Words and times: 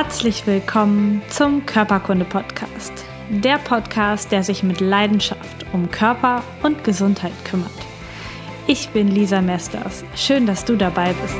Herzlich 0.00 0.46
willkommen 0.46 1.22
zum 1.28 1.66
Körperkunde-Podcast. 1.66 2.92
Der 3.30 3.58
Podcast, 3.58 4.30
der 4.30 4.44
sich 4.44 4.62
mit 4.62 4.80
Leidenschaft 4.80 5.66
um 5.72 5.90
Körper 5.90 6.44
und 6.62 6.84
Gesundheit 6.84 7.32
kümmert. 7.44 7.72
Ich 8.68 8.90
bin 8.90 9.08
Lisa 9.08 9.40
Mesters. 9.40 10.04
Schön, 10.14 10.46
dass 10.46 10.64
du 10.64 10.76
dabei 10.76 11.12
bist. 11.14 11.34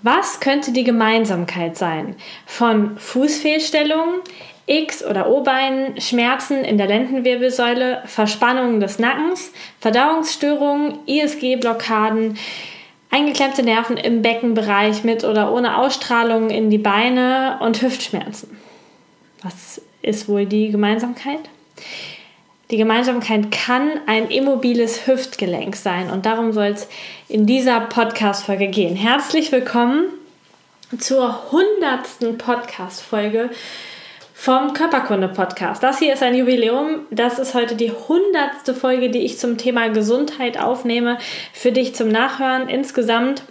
Was 0.00 0.40
könnte 0.40 0.72
die 0.72 0.84
Gemeinsamkeit 0.84 1.76
sein 1.76 2.16
von 2.46 2.96
Fußfehlstellungen, 2.96 4.22
X- 4.66 5.04
oder 5.04 5.30
O-Beinen, 5.30 6.00
Schmerzen 6.00 6.64
in 6.64 6.76
der 6.76 6.88
Lendenwirbelsäule, 6.88 8.02
Verspannungen 8.06 8.80
des 8.80 8.98
Nackens, 8.98 9.52
Verdauungsstörungen, 9.78 10.98
ISG-Blockaden, 11.06 12.36
eingeklemmte 13.10 13.62
Nerven 13.62 13.96
im 13.96 14.22
Beckenbereich 14.22 15.04
mit 15.04 15.22
oder 15.24 15.52
ohne 15.52 15.78
Ausstrahlung 15.78 16.50
in 16.50 16.70
die 16.70 16.78
Beine 16.78 17.58
und 17.60 17.80
Hüftschmerzen. 17.80 18.58
Was 19.42 19.80
ist 20.02 20.28
wohl 20.28 20.46
die 20.46 20.70
Gemeinsamkeit? 20.70 21.40
Die 22.72 22.76
Gemeinsamkeit 22.76 23.52
kann 23.52 24.00
ein 24.06 24.28
immobiles 24.28 25.06
Hüftgelenk 25.06 25.76
sein 25.76 26.10
und 26.10 26.26
darum 26.26 26.52
soll 26.52 26.66
es 26.66 26.88
in 27.28 27.46
dieser 27.46 27.80
Podcast-Folge 27.80 28.66
gehen. 28.66 28.96
Herzlich 28.96 29.52
willkommen 29.52 30.06
zur 30.98 31.52
hundertsten 31.52 32.38
Podcast-Folge 32.38 33.50
vom 34.38 34.74
Körperkunde-Podcast. 34.74 35.82
Das 35.82 35.98
hier 35.98 36.12
ist 36.12 36.22
ein 36.22 36.34
Jubiläum. 36.34 37.06
Das 37.10 37.38
ist 37.38 37.54
heute 37.54 37.74
die 37.74 37.90
hundertste 37.90 38.74
Folge, 38.74 39.08
die 39.08 39.24
ich 39.24 39.38
zum 39.38 39.56
Thema 39.56 39.88
Gesundheit 39.88 40.60
aufnehme, 40.60 41.16
für 41.54 41.72
dich 41.72 41.94
zum 41.94 42.08
Nachhören. 42.08 42.68
Insgesamt 42.68 43.42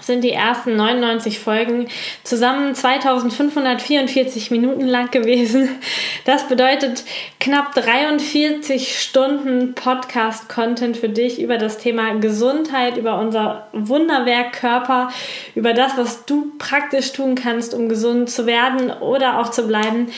sind 0.00 0.22
die 0.22 0.32
ersten 0.32 0.76
99 0.76 1.38
Folgen 1.38 1.88
zusammen 2.24 2.74
2544 2.74 4.50
Minuten 4.50 4.86
lang 4.86 5.10
gewesen. 5.10 5.68
Das 6.24 6.48
bedeutet 6.48 7.04
knapp 7.40 7.74
43 7.74 8.98
Stunden 9.00 9.74
Podcast-Content 9.74 10.96
für 10.96 11.08
dich 11.08 11.40
über 11.40 11.58
das 11.58 11.78
Thema 11.78 12.14
Gesundheit, 12.14 12.96
über 12.96 13.18
unser 13.18 13.68
Wunderwerk 13.72 14.52
Körper, 14.52 15.10
über 15.54 15.72
das, 15.72 15.96
was 15.96 16.24
du 16.26 16.52
praktisch 16.58 17.12
tun 17.12 17.34
kannst, 17.34 17.74
um 17.74 17.88
gesund 17.88 18.30
zu 18.30 18.46
werden 18.46 18.90
oder 18.90 19.38
auch 19.38 19.50
zu 19.50 19.66
bleiben 19.66 20.08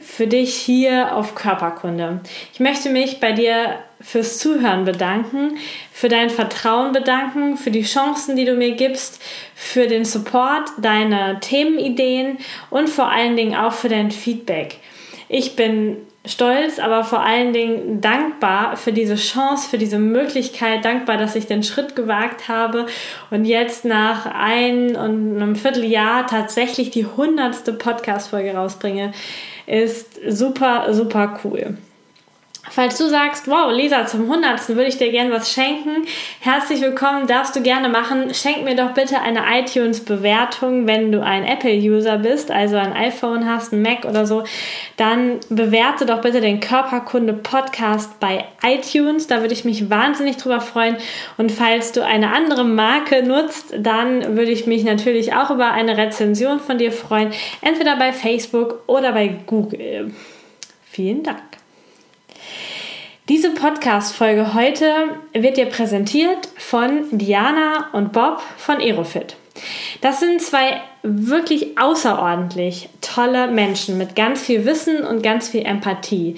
für 0.00 0.26
dich 0.26 0.54
hier 0.54 1.14
auf 1.16 1.34
Körperkunde. 1.34 2.20
Ich 2.52 2.60
möchte 2.60 2.90
mich 2.90 3.20
bei 3.20 3.32
dir 3.32 3.78
fürs 4.00 4.38
Zuhören 4.38 4.84
bedanken, 4.84 5.58
für 5.92 6.08
dein 6.08 6.30
Vertrauen 6.30 6.92
bedanken, 6.92 7.56
für 7.56 7.70
die 7.70 7.82
Chancen, 7.82 8.36
die 8.36 8.44
du 8.44 8.54
mir 8.54 8.72
gibst, 8.72 9.22
für 9.54 9.86
den 9.86 10.04
Support, 10.04 10.70
deine 10.78 11.38
Themenideen 11.40 12.38
und 12.70 12.88
vor 12.88 13.08
allen 13.08 13.36
Dingen 13.36 13.54
auch 13.54 13.72
für 13.72 13.88
dein 13.88 14.10
Feedback. 14.10 14.78
Ich 15.28 15.56
bin 15.56 15.98
stolz, 16.28 16.78
aber 16.78 17.04
vor 17.04 17.20
allen 17.20 17.52
Dingen 17.52 18.00
dankbar 18.00 18.76
für 18.76 18.92
diese 18.92 19.16
Chance, 19.16 19.68
für 19.68 19.78
diese 19.78 19.98
Möglichkeit, 19.98 20.84
dankbar, 20.84 21.16
dass 21.16 21.34
ich 21.34 21.46
den 21.46 21.62
Schritt 21.62 21.96
gewagt 21.96 22.48
habe 22.48 22.86
und 23.30 23.44
jetzt 23.44 23.84
nach 23.84 24.26
ein 24.26 24.96
und 24.96 25.36
einem 25.36 25.56
Vierteljahr 25.56 26.26
tatsächlich 26.26 26.90
die 26.90 27.06
hundertste 27.06 27.72
Podcast-Folge 27.72 28.54
rausbringe, 28.54 29.12
ist 29.66 30.18
super, 30.26 30.92
super 30.94 31.40
cool. 31.44 31.76
Falls 32.70 32.98
du 32.98 33.08
sagst, 33.08 33.48
wow, 33.48 33.72
Lisa, 33.72 34.06
zum 34.06 34.30
100. 34.30 34.68
würde 34.70 34.86
ich 34.86 34.98
dir 34.98 35.10
gerne 35.10 35.32
was 35.32 35.50
schenken, 35.50 36.06
herzlich 36.40 36.80
willkommen, 36.80 37.26
darfst 37.26 37.56
du 37.56 37.62
gerne 37.62 37.88
machen. 37.88 38.34
Schenk 38.34 38.62
mir 38.64 38.76
doch 38.76 38.92
bitte 38.92 39.20
eine 39.20 39.42
iTunes-Bewertung, 39.58 40.86
wenn 40.86 41.10
du 41.10 41.22
ein 41.22 41.44
Apple-User 41.44 42.18
bist, 42.18 42.50
also 42.50 42.76
ein 42.76 42.92
iPhone 42.92 43.48
hast, 43.48 43.72
ein 43.72 43.82
Mac 43.82 44.04
oder 44.04 44.26
so. 44.26 44.44
Dann 44.96 45.40
bewerte 45.48 46.04
doch 46.04 46.20
bitte 46.20 46.40
den 46.40 46.60
Körperkunde-Podcast 46.60 48.20
bei 48.20 48.44
iTunes, 48.62 49.26
da 49.26 49.40
würde 49.40 49.54
ich 49.54 49.64
mich 49.64 49.88
wahnsinnig 49.88 50.36
drüber 50.36 50.60
freuen. 50.60 50.96
Und 51.36 51.50
falls 51.50 51.92
du 51.92 52.04
eine 52.04 52.32
andere 52.32 52.64
Marke 52.64 53.22
nutzt, 53.22 53.74
dann 53.78 54.36
würde 54.36 54.52
ich 54.52 54.66
mich 54.66 54.84
natürlich 54.84 55.34
auch 55.34 55.50
über 55.50 55.72
eine 55.72 55.96
Rezension 55.96 56.60
von 56.60 56.76
dir 56.78 56.92
freuen, 56.92 57.32
entweder 57.62 57.96
bei 57.96 58.12
Facebook 58.12 58.82
oder 58.86 59.12
bei 59.12 59.28
Google. 59.46 60.12
Vielen 60.90 61.22
Dank. 61.22 61.47
Diese 63.28 63.50
Podcast-Folge 63.50 64.54
heute 64.54 64.90
wird 65.34 65.58
dir 65.58 65.66
präsentiert 65.66 66.48
von 66.56 67.04
Diana 67.10 67.90
und 67.92 68.14
Bob 68.14 68.40
von 68.56 68.78
Aerofit. 68.78 69.36
Das 70.00 70.20
sind 70.20 70.40
zwei 70.40 70.80
wirklich 71.02 71.78
außerordentlich 71.78 72.88
tolle 73.02 73.48
Menschen 73.48 73.98
mit 73.98 74.16
ganz 74.16 74.40
viel 74.40 74.64
Wissen 74.64 75.04
und 75.04 75.22
ganz 75.22 75.50
viel 75.50 75.66
Empathie. 75.66 76.36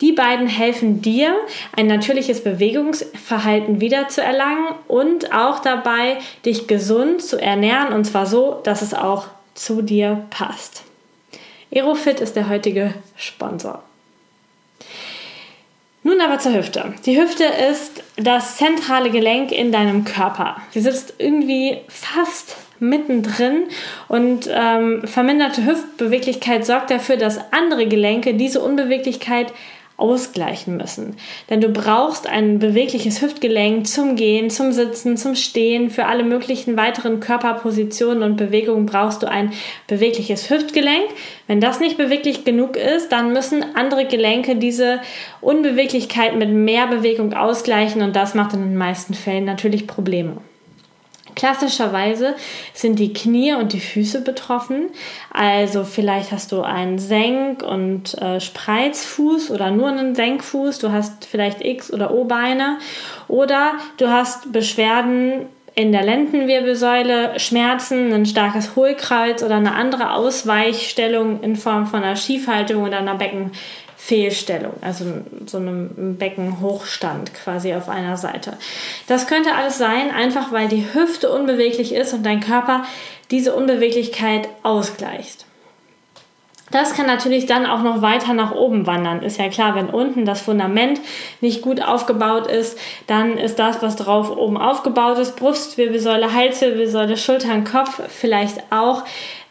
Die 0.00 0.10
beiden 0.10 0.48
helfen 0.48 1.00
dir, 1.00 1.36
ein 1.76 1.86
natürliches 1.86 2.42
Bewegungsverhalten 2.42 3.80
wiederzuerlangen 3.80 4.74
und 4.88 5.32
auch 5.32 5.60
dabei, 5.60 6.16
dich 6.44 6.66
gesund 6.66 7.22
zu 7.22 7.40
ernähren 7.40 7.92
und 7.92 8.04
zwar 8.04 8.26
so, 8.26 8.60
dass 8.64 8.82
es 8.82 8.94
auch 8.94 9.28
zu 9.54 9.80
dir 9.80 10.24
passt. 10.30 10.82
Aerofit 11.72 12.18
ist 12.18 12.34
der 12.34 12.48
heutige 12.48 12.94
Sponsor. 13.14 13.84
Nun 16.04 16.20
aber 16.20 16.40
zur 16.40 16.54
Hüfte. 16.54 16.94
Die 17.06 17.20
Hüfte 17.20 17.44
ist 17.44 18.02
das 18.16 18.56
zentrale 18.56 19.10
Gelenk 19.10 19.52
in 19.52 19.70
deinem 19.70 20.04
Körper. 20.04 20.56
Sie 20.70 20.80
sitzt 20.80 21.14
irgendwie 21.18 21.78
fast 21.88 22.56
mittendrin 22.80 23.68
und 24.08 24.50
ähm, 24.52 25.02
verminderte 25.06 25.64
Hüftbeweglichkeit 25.64 26.66
sorgt 26.66 26.90
dafür, 26.90 27.16
dass 27.16 27.52
andere 27.52 27.86
Gelenke 27.86 28.34
diese 28.34 28.60
Unbeweglichkeit 28.60 29.52
ausgleichen 30.02 30.76
müssen. 30.76 31.14
Denn 31.48 31.60
du 31.60 31.68
brauchst 31.68 32.26
ein 32.26 32.58
bewegliches 32.58 33.22
Hüftgelenk 33.22 33.86
zum 33.86 34.16
Gehen, 34.16 34.50
zum 34.50 34.72
Sitzen, 34.72 35.16
zum 35.16 35.36
Stehen. 35.36 35.90
Für 35.90 36.06
alle 36.06 36.24
möglichen 36.24 36.76
weiteren 36.76 37.20
Körperpositionen 37.20 38.24
und 38.24 38.36
Bewegungen 38.36 38.86
brauchst 38.86 39.22
du 39.22 39.30
ein 39.30 39.52
bewegliches 39.86 40.50
Hüftgelenk. 40.50 41.06
Wenn 41.46 41.60
das 41.60 41.78
nicht 41.78 41.96
beweglich 41.96 42.44
genug 42.44 42.76
ist, 42.76 43.12
dann 43.12 43.32
müssen 43.32 43.64
andere 43.76 44.04
Gelenke 44.06 44.56
diese 44.56 45.00
Unbeweglichkeit 45.40 46.34
mit 46.36 46.50
mehr 46.50 46.88
Bewegung 46.88 47.32
ausgleichen 47.32 48.02
und 48.02 48.16
das 48.16 48.34
macht 48.34 48.54
in 48.54 48.60
den 48.60 48.76
meisten 48.76 49.14
Fällen 49.14 49.44
natürlich 49.44 49.86
Probleme. 49.86 50.38
Klassischerweise 51.34 52.34
sind 52.74 52.98
die 52.98 53.12
Knie 53.12 53.54
und 53.54 53.72
die 53.72 53.80
Füße 53.80 54.20
betroffen. 54.20 54.90
Also 55.32 55.84
vielleicht 55.84 56.32
hast 56.32 56.52
du 56.52 56.62
einen 56.62 56.98
Senk- 56.98 57.62
und 57.62 58.20
äh, 58.20 58.40
Spreizfuß 58.40 59.50
oder 59.50 59.70
nur 59.70 59.88
einen 59.88 60.14
Senkfuß. 60.14 60.78
Du 60.78 60.92
hast 60.92 61.24
vielleicht 61.24 61.64
X- 61.64 61.92
oder 61.92 62.12
O-Beine. 62.12 62.78
Oder 63.28 63.72
du 63.96 64.08
hast 64.08 64.52
Beschwerden 64.52 65.46
in 65.74 65.92
der 65.92 66.02
Lendenwirbelsäule, 66.02 67.38
Schmerzen, 67.38 68.12
ein 68.12 68.26
starkes 68.26 68.76
Hohlkreuz 68.76 69.42
oder 69.42 69.56
eine 69.56 69.74
andere 69.74 70.12
Ausweichstellung 70.12 71.42
in 71.42 71.56
Form 71.56 71.86
von 71.86 72.02
einer 72.02 72.16
Schiefhaltung 72.16 72.84
oder 72.84 72.98
einer 72.98 73.14
Becken 73.14 73.52
Fehlstellung, 74.04 74.72
also 74.80 75.04
so 75.46 75.58
einem 75.58 76.16
Beckenhochstand 76.18 77.34
quasi 77.34 77.72
auf 77.72 77.88
einer 77.88 78.16
Seite. 78.16 78.54
Das 79.06 79.28
könnte 79.28 79.54
alles 79.54 79.78
sein, 79.78 80.10
einfach 80.10 80.50
weil 80.50 80.66
die 80.66 80.92
Hüfte 80.92 81.30
unbeweglich 81.30 81.94
ist 81.94 82.12
und 82.12 82.26
dein 82.26 82.40
Körper 82.40 82.82
diese 83.30 83.54
Unbeweglichkeit 83.54 84.48
ausgleicht. 84.64 85.46
Das 86.72 86.94
kann 86.94 87.06
natürlich 87.06 87.46
dann 87.46 87.64
auch 87.66 87.82
noch 87.82 88.02
weiter 88.02 88.32
nach 88.32 88.52
oben 88.52 88.86
wandern. 88.86 89.22
Ist 89.22 89.38
ja 89.38 89.48
klar, 89.50 89.76
wenn 89.76 89.88
unten 89.90 90.24
das 90.24 90.40
Fundament 90.40 91.00
nicht 91.40 91.62
gut 91.62 91.82
aufgebaut 91.82 92.46
ist, 92.48 92.78
dann 93.06 93.36
ist 93.36 93.58
das, 93.58 93.82
was 93.82 93.94
drauf 93.94 94.34
oben 94.36 94.56
aufgebaut 94.56 95.18
ist, 95.18 95.36
Brustwirbelsäule, 95.36 96.32
Halswirbelsäule, 96.32 97.18
Schultern, 97.18 97.64
Kopf 97.64 98.00
vielleicht 98.08 98.62
auch 98.70 99.04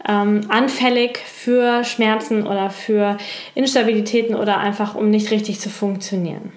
ähm, 0.07 0.41
anfällig 0.49 1.17
für 1.17 1.83
Schmerzen 1.83 2.47
oder 2.47 2.69
für 2.69 3.17
Instabilitäten 3.55 4.35
oder 4.35 4.57
einfach 4.57 4.95
um 4.95 5.09
nicht 5.09 5.31
richtig 5.31 5.59
zu 5.59 5.69
funktionieren. 5.69 6.51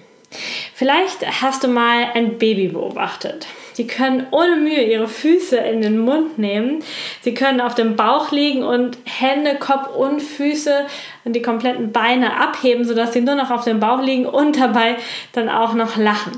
Vielleicht 0.73 1.25
hast 1.41 1.63
du 1.63 1.67
mal 1.67 2.09
ein 2.13 2.37
Baby 2.37 2.69
beobachtet. 2.69 3.47
Die 3.77 3.87
können 3.87 4.25
ohne 4.31 4.55
Mühe 4.55 4.83
ihre 4.83 5.07
Füße 5.07 5.57
in 5.57 5.81
den 5.81 5.97
Mund 5.97 6.37
nehmen. 6.37 6.81
Sie 7.21 7.33
können 7.33 7.59
auf 7.59 7.75
dem 7.75 7.95
Bauch 7.95 8.31
liegen 8.31 8.63
und 8.63 8.97
Hände, 9.03 9.55
Kopf 9.55 9.93
und 9.95 10.21
Füße 10.21 10.85
und 11.25 11.33
die 11.33 11.41
kompletten 11.41 11.91
Beine 11.91 12.39
abheben, 12.39 12.85
sodass 12.85 13.13
sie 13.13 13.21
nur 13.21 13.35
noch 13.35 13.51
auf 13.51 13.65
dem 13.65 13.79
Bauch 13.79 14.01
liegen 14.01 14.25
und 14.25 14.57
dabei 14.59 14.95
dann 15.33 15.49
auch 15.49 15.73
noch 15.73 15.97
lachen. 15.97 16.33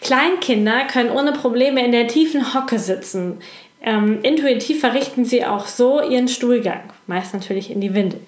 Kleinkinder 0.00 0.84
können 0.84 1.10
ohne 1.10 1.32
Probleme 1.32 1.84
in 1.84 1.92
der 1.92 2.08
tiefen 2.08 2.54
Hocke 2.54 2.78
sitzen 2.78 3.38
ähm, 3.82 4.18
intuitiv 4.22 4.80
verrichten 4.80 5.24
sie 5.24 5.44
auch 5.44 5.66
so 5.66 6.02
ihren 6.02 6.28
Stuhlgang, 6.28 6.82
meist 7.06 7.32
natürlich 7.32 7.70
in 7.70 7.80
die 7.80 7.94
Windel. 7.94 8.20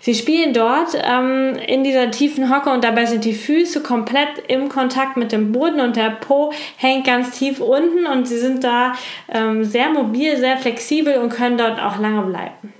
Sie 0.00 0.14
spielen 0.14 0.52
dort 0.52 0.96
ähm, 1.00 1.56
in 1.66 1.84
dieser 1.84 2.10
tiefen 2.10 2.54
Hocke 2.54 2.70
und 2.70 2.84
dabei 2.84 3.06
sind 3.06 3.24
die 3.24 3.34
Füße 3.34 3.82
komplett 3.82 4.28
im 4.48 4.68
Kontakt 4.68 5.16
mit 5.16 5.32
dem 5.32 5.52
Boden 5.52 5.80
und 5.80 5.96
der 5.96 6.10
Po 6.10 6.52
hängt 6.76 7.06
ganz 7.06 7.38
tief 7.38 7.60
unten 7.60 8.06
und 8.06 8.26
sie 8.26 8.38
sind 8.38 8.64
da 8.64 8.94
ähm, 9.28 9.64
sehr 9.64 9.90
mobil, 9.90 10.36
sehr 10.36 10.56
flexibel 10.56 11.18
und 11.18 11.30
können 11.30 11.58
dort 11.58 11.80
auch 11.80 11.98
lange 11.98 12.22
bleiben. 12.22 12.72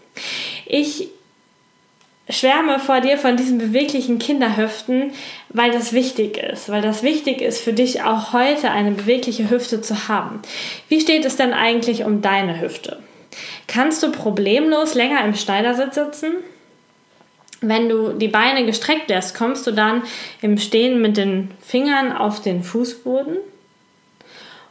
Ich 0.66 1.08
schwärme 2.32 2.78
vor 2.78 3.00
dir 3.00 3.18
von 3.18 3.36
diesen 3.36 3.58
beweglichen 3.58 4.18
Kinderhüften, 4.18 5.12
weil 5.50 5.70
das 5.70 5.92
wichtig 5.92 6.38
ist, 6.38 6.68
weil 6.68 6.82
das 6.82 7.02
wichtig 7.02 7.40
ist 7.40 7.62
für 7.62 7.72
dich 7.72 8.02
auch 8.02 8.32
heute 8.32 8.70
eine 8.70 8.92
bewegliche 8.92 9.50
Hüfte 9.50 9.80
zu 9.80 10.08
haben. 10.08 10.40
Wie 10.88 11.00
steht 11.00 11.24
es 11.24 11.36
denn 11.36 11.52
eigentlich 11.52 12.04
um 12.04 12.22
deine 12.22 12.60
Hüfte? 12.60 12.98
Kannst 13.66 14.02
du 14.02 14.10
problemlos 14.10 14.94
länger 14.94 15.24
im 15.24 15.34
Schneidersitz 15.34 15.94
sitzen? 15.94 16.32
Wenn 17.60 17.88
du 17.88 18.12
die 18.12 18.28
Beine 18.28 18.66
gestreckt 18.66 19.08
lässt, 19.08 19.36
kommst 19.36 19.66
du 19.66 19.70
dann 19.70 20.02
im 20.40 20.58
Stehen 20.58 21.00
mit 21.00 21.16
den 21.16 21.52
Fingern 21.60 22.12
auf 22.12 22.42
den 22.42 22.64
Fußboden? 22.64 23.36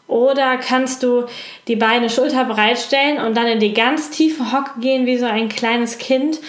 Oder 0.07 0.57
kannst 0.57 1.03
du 1.03 1.23
die 1.69 1.77
Beine 1.77 2.09
schulterbreit 2.09 2.77
stellen 2.77 3.17
und 3.17 3.37
dann 3.37 3.47
in 3.47 3.61
die 3.61 3.73
ganz 3.73 4.09
tiefe 4.09 4.51
Hocke 4.51 4.81
gehen 4.81 5.05
wie 5.05 5.17
so 5.17 5.25
ein 5.25 5.47
kleines 5.47 5.99
Kind 5.99 6.41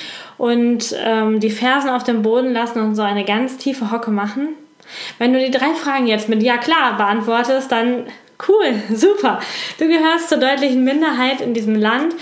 und 0.42 0.92
ähm, 0.98 1.38
die 1.38 1.50
Fersen 1.50 1.88
auf 1.88 2.02
dem 2.02 2.22
Boden 2.22 2.52
lassen 2.52 2.80
und 2.80 2.96
so 2.96 3.02
eine 3.02 3.24
ganz 3.24 3.58
tiefe 3.58 3.92
Hocke 3.92 4.10
machen? 4.10 4.48
Wenn 5.16 5.32
du 5.32 5.38
die 5.38 5.52
drei 5.52 5.72
Fragen 5.74 6.08
jetzt 6.08 6.28
mit 6.28 6.42
Ja 6.42 6.56
klar 6.56 6.96
beantwortest, 6.96 7.70
dann 7.70 8.06
cool, 8.48 8.74
super. 8.92 9.38
Du 9.78 9.86
gehörst 9.86 10.30
zur 10.30 10.38
deutlichen 10.38 10.82
Minderheit 10.82 11.40
in 11.40 11.54
diesem 11.54 11.76
Land. 11.76 12.16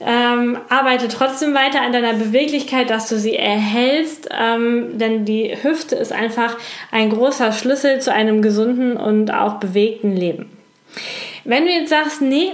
Ähm, 0.00 0.58
arbeite 0.68 1.06
trotzdem 1.06 1.54
weiter 1.54 1.82
an 1.82 1.92
deiner 1.92 2.14
Beweglichkeit, 2.14 2.90
dass 2.90 3.08
du 3.08 3.16
sie 3.16 3.36
erhältst, 3.36 4.28
ähm, 4.36 4.98
denn 4.98 5.24
die 5.24 5.56
Hüfte 5.62 5.94
ist 5.94 6.12
einfach 6.12 6.56
ein 6.90 7.10
großer 7.10 7.52
Schlüssel 7.52 8.00
zu 8.00 8.12
einem 8.12 8.42
gesunden 8.42 8.96
und 8.96 9.32
auch 9.32 9.60
bewegten 9.60 10.16
Leben. 10.16 10.50
Wenn 11.44 11.66
du 11.66 11.70
jetzt 11.70 11.90
sagst, 11.90 12.20
nee, 12.20 12.50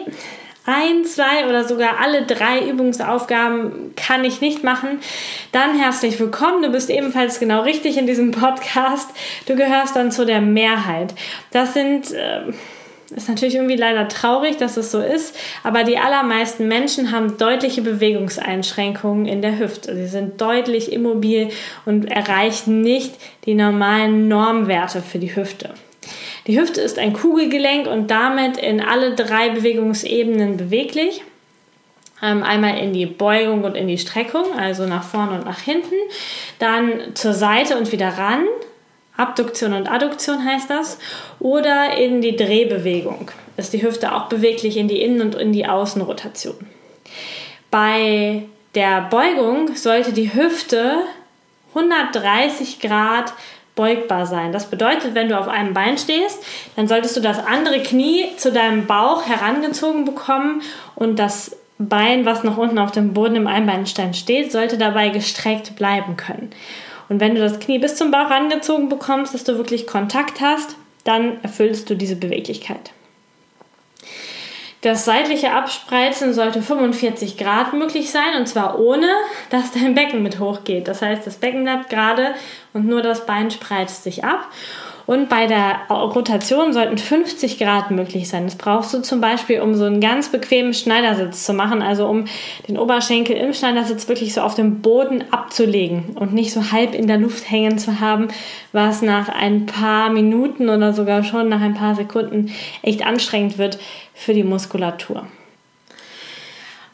ein, 0.66 1.04
zwei 1.04 1.48
oder 1.48 1.66
sogar 1.66 2.00
alle 2.00 2.26
drei 2.26 2.68
Übungsaufgaben 2.68 3.94
kann 3.96 4.24
ich 4.24 4.40
nicht 4.40 4.64
machen, 4.64 5.00
dann 5.52 5.78
herzlich 5.78 6.18
willkommen. 6.18 6.62
Du 6.62 6.70
bist 6.70 6.90
ebenfalls 6.90 7.38
genau 7.38 7.62
richtig 7.62 7.96
in 7.96 8.06
diesem 8.06 8.32
Podcast. 8.32 9.08
Du 9.46 9.54
gehörst 9.54 9.96
dann 9.96 10.12
zu 10.12 10.26
der 10.26 10.40
Mehrheit. 10.40 11.14
Das 11.52 11.74
sind. 11.74 12.12
Äh, 12.12 12.52
ist 13.14 13.28
natürlich 13.28 13.54
irgendwie 13.54 13.76
leider 13.76 14.08
traurig, 14.08 14.56
dass 14.56 14.76
es 14.76 14.90
so 14.90 15.00
ist, 15.00 15.38
aber 15.62 15.84
die 15.84 15.96
allermeisten 15.96 16.66
Menschen 16.66 17.12
haben 17.12 17.38
deutliche 17.38 17.82
Bewegungseinschränkungen 17.82 19.26
in 19.26 19.42
der 19.42 19.60
Hüfte. 19.60 19.94
Sie 19.94 20.08
sind 20.08 20.40
deutlich 20.40 20.92
immobil 20.92 21.50
und 21.84 22.10
erreichen 22.10 22.80
nicht 22.80 23.14
die 23.44 23.54
normalen 23.54 24.26
Normwerte 24.26 25.02
für 25.02 25.20
die 25.20 25.36
Hüfte. 25.36 25.70
Die 26.46 26.60
Hüfte 26.60 26.80
ist 26.80 26.98
ein 26.98 27.12
Kugelgelenk 27.12 27.86
und 27.86 28.10
damit 28.10 28.56
in 28.56 28.80
alle 28.80 29.14
drei 29.14 29.50
Bewegungsebenen 29.50 30.56
beweglich. 30.56 31.22
Ähm, 32.22 32.42
einmal 32.42 32.78
in 32.78 32.92
die 32.92 33.06
Beugung 33.06 33.64
und 33.64 33.74
in 33.74 33.88
die 33.88 33.98
Streckung, 33.98 34.52
also 34.56 34.86
nach 34.86 35.02
vorne 35.02 35.38
und 35.38 35.44
nach 35.44 35.60
hinten. 35.60 35.94
Dann 36.58 37.14
zur 37.14 37.34
Seite 37.34 37.76
und 37.76 37.90
wieder 37.92 38.08
ran. 38.10 38.44
Abduktion 39.16 39.72
und 39.72 39.90
Adduktion 39.90 40.44
heißt 40.44 40.70
das. 40.70 40.98
Oder 41.40 41.96
in 41.96 42.20
die 42.20 42.36
Drehbewegung. 42.36 43.30
Ist 43.56 43.72
die 43.72 43.82
Hüfte 43.82 44.14
auch 44.14 44.28
beweglich 44.28 44.76
in 44.76 44.88
die 44.88 45.02
Innen- 45.02 45.22
und 45.22 45.34
in 45.34 45.52
die 45.52 45.66
Außenrotation. 45.66 46.56
Bei 47.70 48.42
der 48.74 49.02
Beugung 49.02 49.74
sollte 49.74 50.12
die 50.12 50.32
Hüfte 50.32 50.98
130 51.74 52.80
Grad 52.80 53.32
beugbar 53.76 54.26
sein. 54.26 54.50
Das 54.50 54.66
bedeutet, 54.66 55.14
wenn 55.14 55.28
du 55.28 55.38
auf 55.38 55.46
einem 55.46 55.74
Bein 55.74 55.96
stehst, 55.98 56.42
dann 56.74 56.88
solltest 56.88 57.16
du 57.16 57.20
das 57.20 57.38
andere 57.38 57.80
Knie 57.80 58.26
zu 58.36 58.50
deinem 58.50 58.86
Bauch 58.86 59.28
herangezogen 59.28 60.04
bekommen 60.04 60.62
und 60.96 61.18
das 61.20 61.56
Bein, 61.78 62.24
was 62.24 62.42
noch 62.42 62.56
unten 62.56 62.78
auf 62.78 62.90
dem 62.90 63.12
Boden 63.12 63.36
im 63.36 63.46
Einbeinstein 63.46 64.14
steht, 64.14 64.50
sollte 64.50 64.78
dabei 64.78 65.10
gestreckt 65.10 65.76
bleiben 65.76 66.16
können. 66.16 66.50
Und 67.10 67.20
wenn 67.20 67.34
du 67.34 67.40
das 67.40 67.60
Knie 67.60 67.78
bis 67.78 67.96
zum 67.96 68.10
Bauch 68.10 68.30
herangezogen 68.30 68.88
bekommst, 68.88 69.34
dass 69.34 69.44
du 69.44 69.58
wirklich 69.58 69.86
Kontakt 69.86 70.40
hast, 70.40 70.76
dann 71.04 71.38
erfüllst 71.42 71.88
du 71.88 71.94
diese 71.94 72.16
Beweglichkeit. 72.16 72.92
Das 74.82 75.04
seitliche 75.04 75.52
Abspreizen 75.52 76.34
sollte 76.34 76.62
45 76.62 77.36
Grad 77.36 77.72
möglich 77.72 78.10
sein 78.10 78.36
und 78.38 78.46
zwar 78.46 78.78
ohne, 78.78 79.08
dass 79.50 79.72
dein 79.72 79.94
Becken 79.94 80.22
mit 80.22 80.38
hochgeht. 80.38 80.86
Das 80.86 81.02
heißt, 81.02 81.26
das 81.26 81.36
Becken 81.36 81.64
bleibt 81.64 81.88
gerade 81.88 82.34
und 82.72 82.86
nur 82.86 83.02
das 83.02 83.26
Bein 83.26 83.50
spreizt 83.50 84.04
sich 84.04 84.24
ab. 84.24 84.48
Und 85.06 85.28
bei 85.28 85.46
der 85.46 85.82
Rotation 85.88 86.72
sollten 86.72 86.98
50 86.98 87.58
Grad 87.58 87.92
möglich 87.92 88.28
sein. 88.28 88.44
Das 88.44 88.56
brauchst 88.56 88.92
du 88.92 89.02
zum 89.02 89.20
Beispiel, 89.20 89.60
um 89.60 89.74
so 89.76 89.84
einen 89.84 90.00
ganz 90.00 90.30
bequemen 90.30 90.74
Schneidersitz 90.74 91.44
zu 91.44 91.52
machen, 91.52 91.80
also 91.80 92.08
um 92.08 92.24
den 92.66 92.76
Oberschenkel 92.76 93.36
im 93.36 93.52
Schneidersitz 93.52 94.08
wirklich 94.08 94.34
so 94.34 94.40
auf 94.40 94.56
dem 94.56 94.82
Boden 94.82 95.24
abzulegen 95.30 96.16
und 96.16 96.34
nicht 96.34 96.52
so 96.52 96.72
halb 96.72 96.92
in 96.92 97.06
der 97.06 97.18
Luft 97.18 97.48
hängen 97.48 97.78
zu 97.78 98.00
haben, 98.00 98.28
was 98.72 99.00
nach 99.00 99.28
ein 99.28 99.66
paar 99.66 100.10
Minuten 100.10 100.68
oder 100.68 100.92
sogar 100.92 101.22
schon 101.22 101.48
nach 101.48 101.60
ein 101.60 101.74
paar 101.74 101.94
Sekunden 101.94 102.52
echt 102.82 103.06
anstrengend 103.06 103.58
wird 103.58 103.78
für 104.12 104.34
die 104.34 104.44
Muskulatur. 104.44 105.24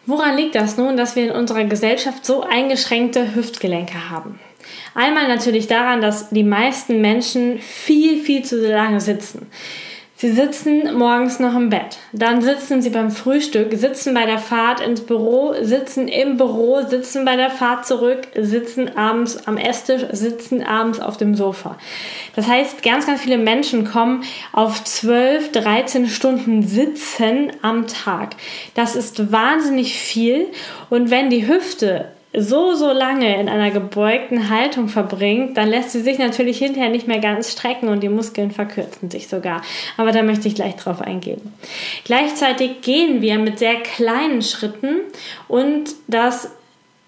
Woran 0.05 0.37
liegt 0.37 0.55
das 0.55 0.77
nun, 0.77 0.97
dass 0.97 1.17
wir 1.17 1.25
in 1.25 1.31
unserer 1.31 1.65
Gesellschaft 1.65 2.27
so 2.27 2.43
eingeschränkte 2.43 3.35
Hüftgelenke 3.35 4.11
haben? 4.11 4.41
Einmal 4.95 5.29
natürlich 5.29 5.67
daran, 5.67 6.01
dass 6.01 6.31
die 6.31 6.45
meisten 6.45 7.01
Menschen 7.01 7.59
viel, 7.59 8.23
viel 8.23 8.45
zu 8.45 8.57
lange 8.67 9.01
sitzen. 9.01 9.51
Sie 10.23 10.31
sitzen 10.31 10.97
morgens 10.97 11.41
noch 11.41 11.57
im 11.57 11.69
Bett, 11.69 11.99
dann 12.13 12.43
sitzen 12.43 12.81
sie 12.81 12.91
beim 12.91 13.11
Frühstück, 13.11 13.73
sitzen 13.73 14.15
bei 14.15 14.25
der 14.25 14.39
Fahrt 14.39 14.79
ins 14.81 15.01
Büro, 15.01 15.53
sitzen 15.63 16.07
im 16.07 16.37
Büro, 16.37 16.81
sitzen 16.89 17.25
bei 17.25 17.35
der 17.35 17.51
Fahrt 17.51 17.87
zurück, 17.87 18.29
sitzen 18.39 18.97
abends 18.97 19.49
am 19.49 19.57
Esstisch, 19.57 20.03
sitzen 20.13 20.63
abends 20.63 21.01
auf 21.01 21.17
dem 21.17 21.35
Sofa. 21.35 21.77
Das 22.37 22.47
heißt, 22.47 22.85
ganz, 22.85 23.07
ganz 23.07 23.21
viele 23.21 23.37
Menschen 23.37 23.85
kommen 23.85 24.23
auf 24.53 24.85
12, 24.85 25.51
13 25.51 26.07
Stunden 26.07 26.63
Sitzen 26.63 27.51
am 27.63 27.89
Tag. 27.89 28.37
Das 28.77 28.95
ist 28.95 29.33
wahnsinnig 29.33 29.99
viel 29.99 30.47
und 30.89 31.11
wenn 31.11 31.31
die 31.31 31.49
Hüfte 31.49 32.13
so, 32.35 32.75
so 32.75 32.93
lange 32.93 33.39
in 33.39 33.49
einer 33.49 33.71
gebeugten 33.71 34.49
Haltung 34.49 34.89
verbringt, 34.89 35.57
dann 35.57 35.69
lässt 35.69 35.91
sie 35.91 36.01
sich 36.01 36.19
natürlich 36.19 36.59
hinterher 36.59 36.89
nicht 36.89 37.07
mehr 37.07 37.19
ganz 37.19 37.53
strecken 37.53 37.89
und 37.89 38.01
die 38.01 38.09
Muskeln 38.09 38.51
verkürzen 38.51 39.11
sich 39.11 39.29
sogar. 39.29 39.63
Aber 39.97 40.13
da 40.13 40.23
möchte 40.23 40.49
ich 40.49 40.55
gleich 40.55 40.77
drauf 40.77 41.03
eingehen. 41.03 41.41
Gleichzeitig 42.05 42.81
gehen 42.81 43.21
wir 43.21 43.39
mit 43.39 43.59
sehr 43.59 43.77
kleinen 43.77 44.41
Schritten 44.41 45.01
und 45.49 45.91
das 46.09 46.51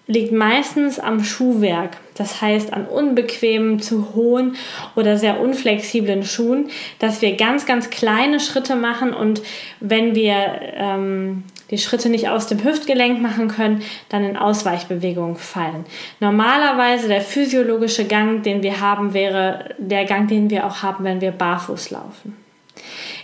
liegt 0.07 0.31
meistens 0.31 0.99
am 0.99 1.23
Schuhwerk. 1.23 1.97
Das 2.13 2.41
heißt 2.41 2.71
an 2.73 2.85
unbequemen, 2.85 3.79
zu 3.81 4.13
hohen 4.13 4.55
oder 4.95 5.17
sehr 5.17 5.39
unflexiblen 5.39 6.23
Schuhen, 6.23 6.69
dass 6.99 7.23
wir 7.23 7.35
ganz, 7.35 7.65
ganz 7.65 7.89
kleine 7.89 8.39
Schritte 8.39 8.75
machen 8.75 9.13
und 9.13 9.41
wenn 9.79 10.13
wir 10.13 10.35
ähm, 10.75 11.43
die 11.71 11.77
Schritte 11.77 12.09
nicht 12.09 12.29
aus 12.29 12.47
dem 12.47 12.63
Hüftgelenk 12.63 13.21
machen 13.21 13.47
können, 13.47 13.83
dann 14.09 14.23
in 14.23 14.37
Ausweichbewegungen 14.37 15.35
fallen. 15.35 15.85
Normalerweise 16.19 17.07
der 17.07 17.21
physiologische 17.21 18.05
Gang, 18.05 18.43
den 18.43 18.63
wir 18.63 18.79
haben, 18.79 19.13
wäre 19.13 19.75
der 19.77 20.05
Gang, 20.05 20.27
den 20.27 20.49
wir 20.49 20.65
auch 20.65 20.83
haben, 20.83 21.03
wenn 21.03 21.21
wir 21.21 21.31
barfuß 21.31 21.91
laufen. 21.91 22.37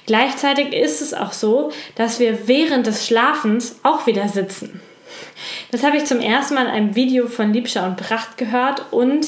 Gleichzeitig 0.06 0.74
ist 0.74 1.02
es 1.02 1.14
auch 1.14 1.32
so, 1.32 1.72
dass 1.96 2.20
wir 2.20 2.48
während 2.48 2.88
des 2.88 3.06
Schlafens 3.06 3.80
auch 3.84 4.08
wieder 4.08 4.28
sitzen. 4.28 4.82
Das 5.72 5.84
habe 5.84 5.98
ich 5.98 6.06
zum 6.06 6.20
ersten 6.20 6.56
Mal 6.56 6.66
in 6.66 6.72
einem 6.72 6.96
Video 6.96 7.28
von 7.28 7.54
Liebscher 7.54 7.86
und 7.86 7.98
Pracht 7.98 8.38
gehört 8.38 8.92
und 8.92 9.28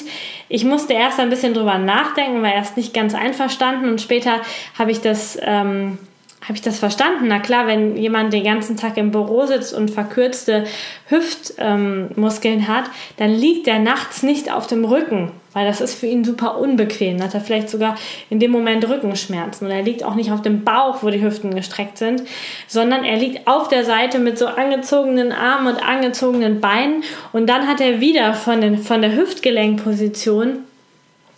ich 0.50 0.64
musste 0.64 0.94
erst 0.94 1.20
ein 1.20 1.30
bisschen 1.30 1.54
drüber 1.54 1.78
nachdenken, 1.78 2.44
war 2.44 2.54
erst 2.54 2.78
nicht 2.78 2.94
ganz 2.94 3.16
einverstanden 3.16 3.90
und 3.90 4.02
später 4.02 4.42
habe 4.78 4.92
ich 4.92 5.02
das 5.02 5.38
ähm, 5.42 5.98
habe 6.44 6.54
ich 6.56 6.62
das 6.62 6.80
verstanden? 6.80 7.26
Na 7.28 7.40
klar, 7.40 7.68
wenn 7.68 7.96
jemand 7.96 8.34
den 8.34 8.44
ganzen 8.44 8.76
Tag 8.76 8.98
im 8.98 9.12
Büro 9.12 9.46
sitzt 9.46 9.74
und 9.74 9.90
verkürzte 9.90 10.66
Hüftmuskeln 11.08 12.60
ähm, 12.60 12.68
hat, 12.68 12.86
dann 13.18 13.32
liegt 13.32 13.68
er 13.68 13.80
nachts 13.80 14.24
nicht 14.24 14.52
auf 14.52 14.68
dem 14.68 14.84
Rücken, 14.84 15.32
weil 15.54 15.66
das 15.66 15.80
ist 15.80 15.96
für 15.96 16.08
ihn 16.08 16.26
super 16.26 16.58
unbequem. 16.60 17.18
Dann 17.18 17.28
hat 17.28 17.34
er 17.34 17.40
vielleicht 17.40 17.70
sogar 17.70 17.96
in 18.30 18.40
dem 18.40 18.52
Moment 18.52 18.88
Rückenschmerzen. 18.88 19.68
Oder 19.68 19.78
er 19.78 19.84
liegt 19.84 20.04
auch 20.04 20.16
nicht 20.16 20.34
auf 20.34 20.42
dem 20.42 20.66
Bauch, 20.66 21.02
wo 21.02 21.10
die 21.10 21.24
Hüften 21.24 21.56
gestreckt 21.56 21.98
sind, 21.98 22.24
sondern 22.68 23.06
er 23.06 23.16
liegt 23.16 23.48
auf 23.48 23.70
der 23.70 23.86
Seite 23.86 24.20
mit 24.20 24.38
so 24.38 24.48
angezogenen 24.48 25.32
Armen 25.32 25.76
und 25.76 25.82
angezogenen 25.82 26.60
Beinen. 26.60 27.04
Und 27.32 27.48
dann 27.48 27.68
hat 27.68 27.80
er 27.80 28.02
wieder 28.02 28.34
von, 28.34 28.60
den, 28.60 28.80
von 28.80 29.02
der 29.02 29.16
Hüftgelenkposition 29.16 30.60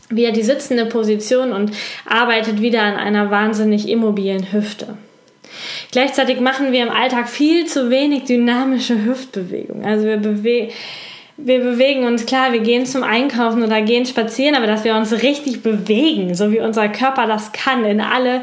wieder 0.09 0.31
die 0.31 0.43
sitzende 0.43 0.85
Position 0.85 1.51
und 1.51 1.71
arbeitet 2.05 2.61
wieder 2.61 2.83
an 2.83 2.95
einer 2.95 3.31
wahnsinnig 3.31 3.89
immobilen 3.89 4.51
Hüfte. 4.51 4.97
Gleichzeitig 5.91 6.39
machen 6.39 6.71
wir 6.71 6.83
im 6.83 6.91
Alltag 6.91 7.29
viel 7.29 7.65
zu 7.65 7.89
wenig 7.89 8.25
dynamische 8.25 9.05
Hüftbewegungen. 9.05 9.85
Also 9.85 10.05
wir 10.05 10.17
bewegen 10.17 10.71
wir 11.37 11.59
bewegen 11.59 12.05
uns, 12.05 12.25
klar, 12.25 12.53
wir 12.53 12.61
gehen 12.61 12.85
zum 12.85 13.03
Einkaufen 13.03 13.61
oder 13.61 13.81
gehen 13.81 14.05
spazieren, 14.05 14.55
aber 14.55 14.67
dass 14.67 14.85
wir 14.85 14.95
uns 14.95 15.11
richtig 15.21 15.63
bewegen, 15.63 16.33
so 16.33 16.51
wie 16.51 16.61
unser 16.61 16.87
Körper 16.87 17.27
das 17.27 17.51
kann, 17.51 17.83
in 17.83 17.99
alle 17.99 18.41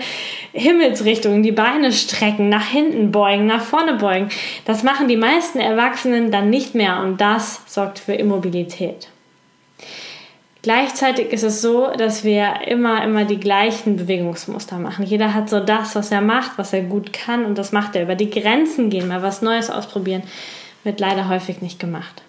Himmelsrichtungen, 0.53 1.43
die 1.43 1.53
Beine 1.53 1.91
strecken, 1.93 2.51
nach 2.51 2.67
hinten 2.67 3.11
beugen, 3.11 3.47
nach 3.47 3.63
vorne 3.63 3.95
beugen, 3.95 4.29
das 4.67 4.83
machen 4.83 5.09
die 5.09 5.17
meisten 5.17 5.59
Erwachsenen 5.59 6.31
dann 6.31 6.51
nicht 6.51 6.75
mehr 6.75 7.01
und 7.03 7.19
das 7.21 7.63
sorgt 7.67 7.99
für 7.99 8.13
Immobilität. 8.13 9.09
Gleichzeitig 10.63 11.33
ist 11.33 11.43
es 11.43 11.61
so, 11.61 11.89
dass 11.89 12.23
wir 12.23 12.69
immer, 12.69 13.03
immer 13.03 13.25
die 13.25 13.41
gleichen 13.41 13.97
Bewegungsmuster 13.97 14.79
machen. 14.79 15.05
Jeder 15.05 15.35
hat 15.35 15.51
so 15.51 15.59
das, 15.59 15.97
was 15.97 16.13
er 16.13 16.21
macht, 16.21 16.53
was 16.57 16.73
er 16.73 16.83
gut 16.83 17.13
kann 17.13 17.45
und 17.45 17.59
das 17.59 17.73
macht 17.73 17.97
er. 17.97 18.03
Über 18.05 18.15
die 18.15 18.31
Grenzen 18.31 18.89
gehen, 18.89 19.09
mal 19.09 19.23
was 19.23 19.43
Neues 19.43 19.71
ausprobieren, 19.71 20.23
wird 20.85 21.01
leider 21.01 21.29
häufig 21.29 21.63
nicht 21.63 21.81
gemacht. 21.81 22.23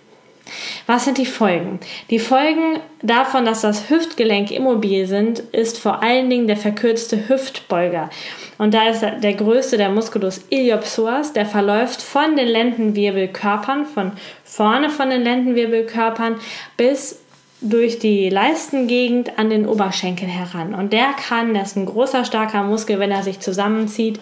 Was 0.87 1.05
sind 1.05 1.17
die 1.17 1.25
Folgen? 1.25 1.79
Die 2.09 2.19
Folgen 2.19 2.79
davon, 3.01 3.45
dass 3.45 3.61
das 3.61 3.89
Hüftgelenk 3.89 4.51
immobil 4.51 5.07
sind, 5.07 5.39
ist 5.39 5.79
vor 5.79 6.03
allen 6.03 6.29
Dingen 6.29 6.47
der 6.47 6.57
verkürzte 6.57 7.29
Hüftbeuger. 7.29 8.09
Und 8.57 8.73
da 8.73 8.89
ist 8.89 9.01
der 9.01 9.33
größte 9.33 9.77
der 9.77 9.89
Musculus 9.89 10.41
iliopsoas, 10.49 11.33
der 11.33 11.45
verläuft 11.45 12.01
von 12.01 12.35
den 12.35 12.47
Lendenwirbelkörpern, 12.47 13.85
von 13.85 14.11
vorne 14.43 14.89
von 14.89 15.09
den 15.09 15.23
Lendenwirbelkörpern 15.23 16.35
bis 16.75 17.23
durch 17.63 17.98
die 17.98 18.29
Leistengegend 18.29 19.39
an 19.39 19.50
den 19.50 19.65
Oberschenkel 19.65 20.27
heran. 20.27 20.75
Und 20.75 20.93
der 20.93 21.13
kann, 21.13 21.53
das 21.53 21.70
ist 21.70 21.77
ein 21.77 21.86
großer, 21.86 22.25
starker 22.25 22.63
Muskel, 22.63 23.00
wenn 23.00 23.12
er 23.12 23.24
sich 23.24 23.39
zusammenzieht, 23.39 24.20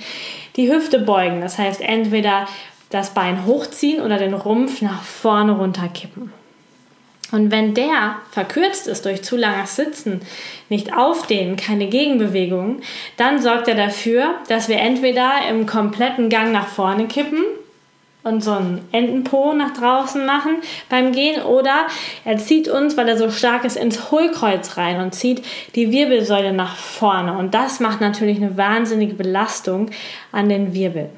die 0.55 0.71
Hüfte 0.71 0.99
beugen. 0.99 1.41
Das 1.41 1.57
heißt, 1.57 1.81
entweder 1.81 2.47
das 2.89 3.13
Bein 3.13 3.45
hochziehen 3.45 4.01
oder 4.01 4.17
den 4.17 4.33
Rumpf 4.33 4.81
nach 4.81 5.01
vorne 5.01 5.53
runterkippen. 5.53 6.31
Und 7.31 7.49
wenn 7.49 7.73
der 7.73 8.17
verkürzt 8.31 8.87
ist 8.87 9.05
durch 9.05 9.23
zu 9.23 9.37
langes 9.37 9.77
Sitzen, 9.77 10.21
nicht 10.69 10.95
aufdehnen, 10.95 11.55
keine 11.55 11.87
Gegenbewegung, 11.87 12.81
dann 13.15 13.41
sorgt 13.41 13.69
er 13.69 13.75
dafür, 13.75 14.35
dass 14.49 14.67
wir 14.67 14.77
entweder 14.77 15.47
im 15.49 15.65
kompletten 15.65 16.29
Gang 16.29 16.51
nach 16.51 16.67
vorne 16.67 17.07
kippen 17.07 17.43
und 18.23 18.43
so 18.43 18.51
einen 18.51 18.87
Entenpo 18.91 19.53
nach 19.53 19.73
draußen 19.73 20.25
machen 20.25 20.57
beim 20.89 21.11
Gehen 21.11 21.41
oder 21.41 21.87
er 22.25 22.37
zieht 22.37 22.67
uns, 22.67 22.97
weil 22.97 23.07
er 23.09 23.17
so 23.17 23.31
stark 23.31 23.63
ist, 23.65 23.77
ins 23.77 24.11
Hohlkreuz 24.11 24.77
rein 24.77 25.01
und 25.01 25.13
zieht 25.15 25.43
die 25.75 25.91
Wirbelsäule 25.91 26.53
nach 26.53 26.75
vorne. 26.75 27.37
Und 27.37 27.53
das 27.53 27.79
macht 27.79 28.01
natürlich 28.01 28.37
eine 28.37 28.57
wahnsinnige 28.57 29.15
Belastung 29.15 29.89
an 30.31 30.49
den 30.49 30.73
Wirbel. 30.73 31.09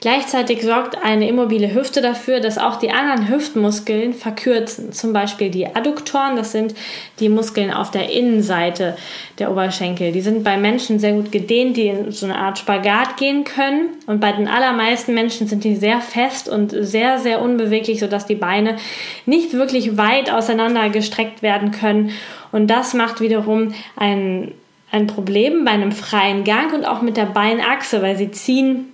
Gleichzeitig 0.00 0.62
sorgt 0.62 0.96
eine 1.04 1.28
immobile 1.28 1.74
Hüfte 1.74 2.00
dafür, 2.00 2.40
dass 2.40 2.56
auch 2.56 2.76
die 2.76 2.90
anderen 2.90 3.28
Hüftmuskeln 3.28 4.14
verkürzen. 4.14 4.92
Zum 4.92 5.12
Beispiel 5.12 5.50
die 5.50 5.66
Adduktoren, 5.66 6.36
das 6.36 6.52
sind 6.52 6.74
die 7.18 7.28
Muskeln 7.28 7.70
auf 7.70 7.90
der 7.90 8.10
Innenseite 8.10 8.96
der 9.38 9.50
Oberschenkel. 9.50 10.12
Die 10.12 10.22
sind 10.22 10.42
bei 10.42 10.56
Menschen 10.56 10.98
sehr 10.98 11.12
gut 11.12 11.30
gedehnt, 11.30 11.76
die 11.76 11.88
in 11.88 12.12
so 12.12 12.24
eine 12.24 12.38
Art 12.38 12.58
Spagat 12.58 13.18
gehen 13.18 13.44
können. 13.44 13.90
Und 14.06 14.20
bei 14.20 14.32
den 14.32 14.48
allermeisten 14.48 15.12
Menschen 15.12 15.46
sind 15.48 15.64
die 15.64 15.76
sehr 15.76 16.00
fest 16.00 16.48
und 16.48 16.70
sehr, 16.70 17.18
sehr 17.18 17.42
unbeweglich, 17.42 18.00
sodass 18.00 18.24
die 18.24 18.36
Beine 18.36 18.76
nicht 19.26 19.52
wirklich 19.52 19.98
weit 19.98 20.32
auseinander 20.32 20.88
gestreckt 20.88 21.42
werden 21.42 21.72
können. 21.72 22.12
Und 22.52 22.68
das 22.68 22.94
macht 22.94 23.20
wiederum 23.20 23.74
ein, 23.96 24.52
ein 24.90 25.06
Problem 25.06 25.66
bei 25.66 25.72
einem 25.72 25.92
freien 25.92 26.44
Gang 26.44 26.72
und 26.72 26.86
auch 26.86 27.02
mit 27.02 27.18
der 27.18 27.26
Beinachse, 27.26 28.00
weil 28.00 28.16
sie 28.16 28.30
ziehen 28.30 28.86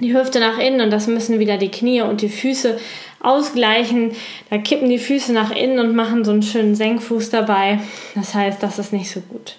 die 0.00 0.14
Hüfte 0.16 0.40
nach 0.40 0.58
innen 0.58 0.80
und 0.80 0.90
das 0.90 1.06
müssen 1.06 1.38
wieder 1.38 1.58
die 1.58 1.70
Knie 1.70 2.02
und 2.02 2.22
die 2.22 2.28
Füße 2.28 2.78
ausgleichen. 3.20 4.12
Da 4.50 4.58
kippen 4.58 4.88
die 4.88 4.98
Füße 4.98 5.32
nach 5.32 5.54
innen 5.54 5.78
und 5.78 5.94
machen 5.94 6.24
so 6.24 6.32
einen 6.32 6.42
schönen 6.42 6.74
Senkfuß 6.74 7.30
dabei. 7.30 7.78
Das 8.14 8.34
heißt, 8.34 8.62
das 8.62 8.78
ist 8.78 8.92
nicht 8.92 9.10
so 9.10 9.20
gut. 9.20 9.56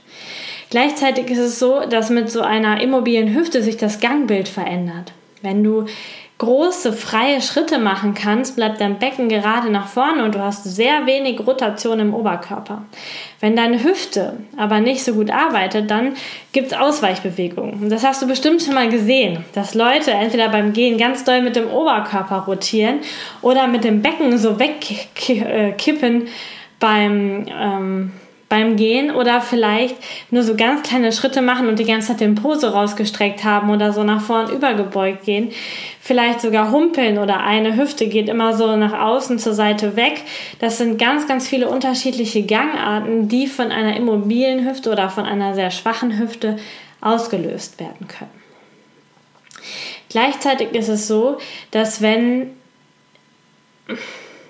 Gleichzeitig 0.70 1.30
ist 1.30 1.40
es 1.40 1.60
so, 1.60 1.82
dass 1.82 2.10
mit 2.10 2.30
so 2.30 2.42
einer 2.42 2.82
immobilen 2.82 3.34
Hüfte 3.34 3.62
sich 3.62 3.78
das 3.78 4.00
Gangbild 4.00 4.48
verändert. 4.48 5.14
Wenn 5.42 5.64
du 5.64 5.86
große 6.40 6.94
freie 6.94 7.42
Schritte 7.42 7.78
machen 7.78 8.14
kannst, 8.14 8.56
bleibt 8.56 8.82
dein 8.82 9.00
Becken 9.00 9.30
gerade 9.30 9.70
nach 9.70 9.88
vorne 9.88 10.26
und 10.26 10.36
du 10.36 10.40
hast 10.40 10.64
sehr 10.64 11.06
wenig 11.06 11.40
Rotation 11.40 12.00
im 12.00 12.14
Oberkörper. 12.14 12.84
Wenn 13.40 13.56
deine 13.56 13.84
Hüfte 13.84 14.38
aber 14.58 14.80
nicht 14.80 15.04
so 15.04 15.14
gut 15.14 15.30
arbeitet, 15.30 15.90
dann 15.92 16.16
gibt 16.52 16.68
es 16.68 16.78
Ausweichbewegungen. 16.78 17.90
das 17.90 18.04
hast 18.04 18.22
du 18.22 18.28
bestimmt 18.28 18.62
schon 18.62 18.74
mal 18.74 18.90
gesehen, 18.90 19.46
dass 19.54 19.74
Leute 19.76 20.12
entweder 20.12 20.50
beim 20.50 20.74
Gehen 20.74 20.98
ganz 20.98 21.24
doll 21.24 21.42
mit 21.42 21.56
dem 21.56 21.70
Oberkörper 21.70 22.40
rotieren 22.40 23.00
oder 23.42 23.68
mit 23.68 23.84
dem 23.84 24.02
Becken 24.02 24.38
so 24.38 24.60
wegkippen 24.60 26.28
beim 26.80 27.46
ähm, 27.50 28.12
beim 28.54 28.76
Gehen 28.76 29.10
oder 29.10 29.42
vielleicht 29.42 29.96
nur 30.30 30.44
so 30.44 30.56
ganz 30.56 30.84
kleine 30.84 31.12
Schritte 31.12 31.42
machen 31.42 31.68
und 31.68 31.80
die 31.80 31.86
ganze 31.86 32.10
Zeit 32.10 32.20
den 32.20 32.36
Pose 32.36 32.72
rausgestreckt 32.72 33.44
haben 33.44 33.72
oder 33.72 33.92
so 33.92 34.04
nach 34.04 34.22
vorn 34.22 34.52
übergebeugt 34.52 35.26
gehen. 35.26 35.52
Vielleicht 36.00 36.40
sogar 36.42 36.70
humpeln 36.70 37.18
oder 37.18 37.40
eine 37.40 37.76
Hüfte 37.78 38.06
geht 38.06 38.30
immer 38.30 38.54
so 38.54 38.76
nach 38.76 38.94
außen 38.94 39.40
zur 39.40 39.56
Seite 39.56 39.96
weg. 39.96 40.22
Das 40.60 40.78
sind 40.78 41.00
ganz, 41.00 41.28
ganz 41.28 41.48
viele 41.48 41.68
unterschiedliche 41.68 42.46
Gangarten, 42.46 43.28
die 43.28 43.48
von 43.48 43.72
einer 43.72 43.98
immobilen 43.98 44.70
Hüfte 44.70 44.92
oder 44.92 45.10
von 45.10 45.26
einer 45.26 45.56
sehr 45.56 45.72
schwachen 45.72 46.20
Hüfte 46.20 46.58
ausgelöst 47.02 47.80
werden 47.80 48.08
können. 48.08 48.44
Gleichzeitig 50.10 50.74
ist 50.74 50.90
es 50.90 51.08
so, 51.08 51.40
dass 51.72 52.04
wenn 52.04 52.52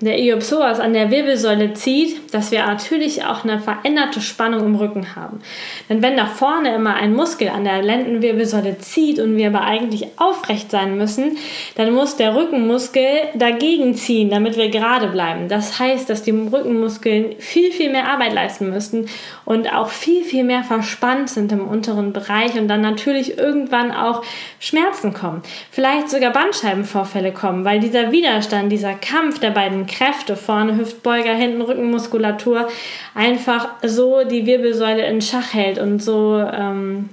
der 0.03 0.17
Iliopsoas 0.17 0.79
an 0.79 0.93
der 0.93 1.12
Wirbelsäule 1.12 1.74
zieht, 1.74 2.33
dass 2.33 2.51
wir 2.51 2.65
natürlich 2.65 3.25
auch 3.25 3.43
eine 3.43 3.60
veränderte 3.60 4.22
Spannung 4.22 4.65
im 4.65 4.75
Rücken 4.75 5.15
haben. 5.15 5.41
Denn 5.89 6.01
wenn 6.01 6.17
da 6.17 6.25
vorne 6.25 6.74
immer 6.75 6.95
ein 6.95 7.13
Muskel 7.13 7.50
an 7.50 7.63
der 7.63 7.81
Lendenwirbelsäule 7.81 8.77
zieht 8.79 9.19
und 9.19 9.38
wir 9.38 9.48
aber 9.48 9.62
eigentlich 9.62 10.07
aufrecht 10.17 10.72
sein 10.72 10.98
müssen, 10.98 11.38
dann 11.75 11.93
muss 11.93 12.17
der 12.17 12.36
Rückenmuskel 12.36 13.05
dagegen 13.36 13.95
ziehen, 13.95 14.29
damit 14.29 14.57
wir 14.57 14.69
gerade 14.69 15.07
bleiben. 15.07 15.48
Das 15.48 15.79
heißt, 15.79 16.10
dass 16.10 16.24
die 16.24 16.31
Rückenmuskeln 16.31 17.36
viel, 17.39 17.72
viel 17.72 17.91
mehr 17.91 18.10
Arbeit 18.10 18.33
leisten 18.33 18.69
müssen 18.69 19.07
und 19.45 19.74
auch 19.74 19.89
viel, 19.89 20.24
viel 20.24 20.43
mehr 20.43 20.63
verspannt 20.63 21.29
sind 21.29 21.51
im 21.51 21.67
unteren 21.67 22.13
Bereich 22.13 22.57
und 22.60 22.67
dann 22.67 22.81
natürlich 22.81 23.38
irgendwann 23.38 23.91
auch 23.91 24.24
Schmerzen 24.60 25.13
kommen. 25.13 25.43
Vielleicht 25.72 26.10
sogar 26.10 26.31
Bandscheibenvorfälle 26.31 27.31
kommen, 27.31 27.65
weil 27.65 27.79
dieser 27.79 28.12
Widerstand, 28.12 28.72
dieser 28.72 28.93
Kampf 28.93 29.39
der 29.39 29.51
beiden 29.51 29.86
Kräfte, 29.94 30.36
vorne 30.36 30.78
Hüftbeuger, 30.78 31.34
hinten 31.34 31.62
Rückenmuskulatur, 31.62 32.68
einfach 33.16 33.70
so 33.84 34.24
die 34.24 34.46
Wirbelsäule 34.46 35.06
in 35.06 35.22
Schach 35.22 35.54
hält 35.54 35.80
und 35.80 36.02
so, 36.02 36.38
ähm, 36.40 37.10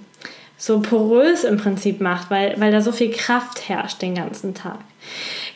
so 0.56 0.80
porös 0.80 1.44
im 1.44 1.56
Prinzip 1.56 2.00
macht, 2.00 2.30
weil, 2.30 2.54
weil 2.58 2.72
da 2.72 2.80
so 2.80 2.92
viel 2.92 3.10
Kraft 3.10 3.68
herrscht 3.68 4.02
den 4.02 4.14
ganzen 4.14 4.54
Tag. 4.54 4.78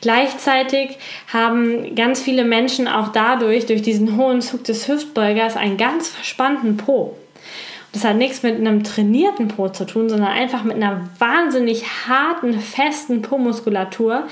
Gleichzeitig 0.01 0.99
haben 1.33 1.95
ganz 1.95 2.21
viele 2.21 2.45
Menschen 2.45 2.89
auch 2.89 3.09
dadurch, 3.09 3.67
durch 3.67 3.83
diesen 3.83 4.17
hohen 4.17 4.41
Zug 4.41 4.65
des 4.65 4.89
Hüftbeugers, 4.89 5.57
einen 5.57 5.77
ganz 5.77 6.09
verspannten 6.09 6.77
Po. 6.77 7.17
Das 7.95 8.05
hat 8.05 8.17
nichts 8.17 8.43
mit 8.43 8.57
einem 8.57 8.83
trainierten 8.83 9.49
Po 9.49 9.69
zu 9.69 9.87
tun, 9.87 10.09
sondern 10.09 10.29
einfach 10.29 10.65
mit 10.65 10.77
einer 10.77 11.09
wahnsinnig 11.21 11.85
harten, 12.09 12.59
festen 12.59 13.23
Po-Muskulatur, 13.23 14.25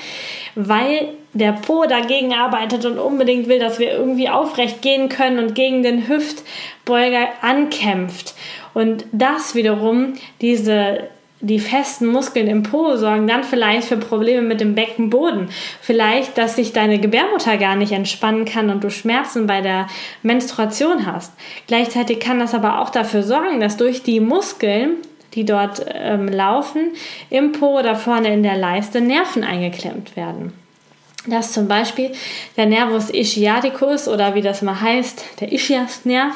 weil 0.56 1.10
der 1.34 1.52
Po 1.52 1.84
dagegen 1.86 2.34
arbeitet 2.34 2.84
und 2.84 2.98
unbedingt 2.98 3.48
will, 3.48 3.58
dass 3.58 3.78
wir 3.78 3.92
irgendwie 3.92 4.28
aufrecht 4.28 4.82
gehen 4.82 5.08
können 5.08 5.38
und 5.38 5.54
gegen 5.54 5.82
den 5.82 6.08
Hüftbeuger 6.08 7.28
ankämpft. 7.40 8.34
Und 8.74 9.04
das 9.12 9.54
wiederum, 9.54 10.14
diese 10.40 11.08
die 11.44 11.58
festen 11.58 12.06
Muskeln 12.06 12.46
im 12.46 12.62
Po 12.62 12.94
sorgen 12.94 13.26
dann 13.26 13.42
vielleicht 13.42 13.88
für 13.88 13.96
Probleme 13.96 14.42
mit 14.42 14.60
dem 14.60 14.76
Beckenboden. 14.76 15.48
Vielleicht, 15.80 16.38
dass 16.38 16.54
sich 16.54 16.72
deine 16.72 17.00
Gebärmutter 17.00 17.56
gar 17.56 17.74
nicht 17.74 17.90
entspannen 17.90 18.44
kann 18.44 18.70
und 18.70 18.84
du 18.84 18.90
Schmerzen 18.90 19.48
bei 19.48 19.60
der 19.60 19.88
Menstruation 20.22 21.04
hast. 21.04 21.32
Gleichzeitig 21.66 22.20
kann 22.20 22.38
das 22.38 22.54
aber 22.54 22.80
auch 22.80 22.90
dafür 22.90 23.24
sorgen, 23.24 23.58
dass 23.58 23.76
durch 23.76 24.04
die 24.04 24.20
Muskeln, 24.20 24.98
die 25.34 25.44
dort 25.44 25.84
ähm, 25.92 26.28
laufen, 26.28 26.92
im 27.28 27.50
Po 27.50 27.80
oder 27.80 27.96
vorne 27.96 28.32
in 28.32 28.44
der 28.44 28.56
Leiste 28.56 29.00
Nerven 29.00 29.42
eingeklemmt 29.42 30.14
werden 30.14 30.52
dass 31.26 31.52
zum 31.52 31.68
Beispiel 31.68 32.12
der 32.56 32.66
Nervus 32.66 33.10
ischiaticus 33.10 34.08
oder 34.08 34.34
wie 34.34 34.42
das 34.42 34.62
mal 34.62 34.80
heißt, 34.80 35.24
der 35.40 35.52
Ischiasnerv 35.52 36.34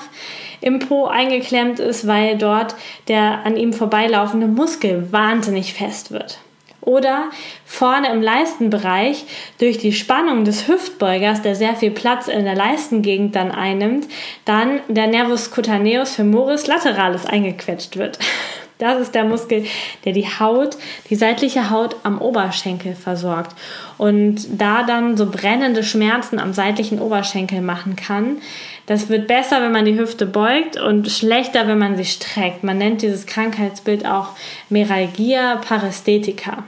im 0.61 0.79
Po 0.79 1.07
eingeklemmt 1.07 1.81
ist, 1.81 2.07
weil 2.07 2.39
dort 2.39 2.75
der 3.09 3.45
an 3.45 3.57
ihm 3.57 3.73
vorbeilaufende 3.73 4.47
Muskel 4.47 5.13
wahnsinnig 5.13 5.75
fest 5.75 6.11
wird. 6.11 6.39
Oder 6.81 7.31
vorne 7.65 8.13
im 8.13 8.23
Leistenbereich 8.23 9.25
durch 9.59 9.79
die 9.79 9.93
Spannung 9.93 10.45
des 10.45 10.69
Hüftbeugers, 10.69 11.43
der 11.43 11.57
sehr 11.57 11.75
viel 11.75 11.91
Platz 11.91 12.29
in 12.29 12.45
der 12.45 12.55
Leistengegend 12.55 13.35
dann 13.35 13.51
einnimmt, 13.51 14.07
dann 14.45 14.81
der 14.87 15.09
Nervus 15.09 15.51
cutaneus 15.51 16.15
femoris 16.15 16.69
lateralis 16.69 17.27
eingequetscht 17.27 17.97
wird. 17.97 18.21
Das 18.79 19.01
ist 19.01 19.15
der 19.15 19.25
Muskel, 19.25 19.65
der 20.05 20.13
die 20.13 20.27
Haut, 20.27 20.77
die 21.09 21.15
seitliche 21.15 21.71
Haut 21.71 21.97
am 22.03 22.21
Oberschenkel 22.21 22.95
versorgt 22.95 23.57
und 23.97 24.47
da 24.61 24.83
dann 24.83 25.17
so 25.17 25.31
brennende 25.31 25.83
Schmerzen 25.83 26.39
am 26.39 26.53
seitlichen 26.53 27.01
Oberschenkel 27.01 27.63
machen 27.63 27.97
kann. 27.97 28.39
Das 28.85 29.09
wird 29.09 29.29
besser, 29.29 29.63
wenn 29.63 29.73
man 29.73 29.87
die 29.87 29.99
Hüfte 29.99 30.27
beugt 30.27 30.77
und 30.77 31.11
schlechter, 31.11 31.67
wenn 31.67 31.79
man 31.79 31.97
sie 31.97 32.05
streckt. 32.05 32.65
Man 32.65 32.77
nennt 32.77 33.01
dieses 33.01 33.27
Krankheitsbild 33.27 34.05
auch 34.05 34.29
Meralgia 34.69 35.57
paresthetica. 35.57 36.65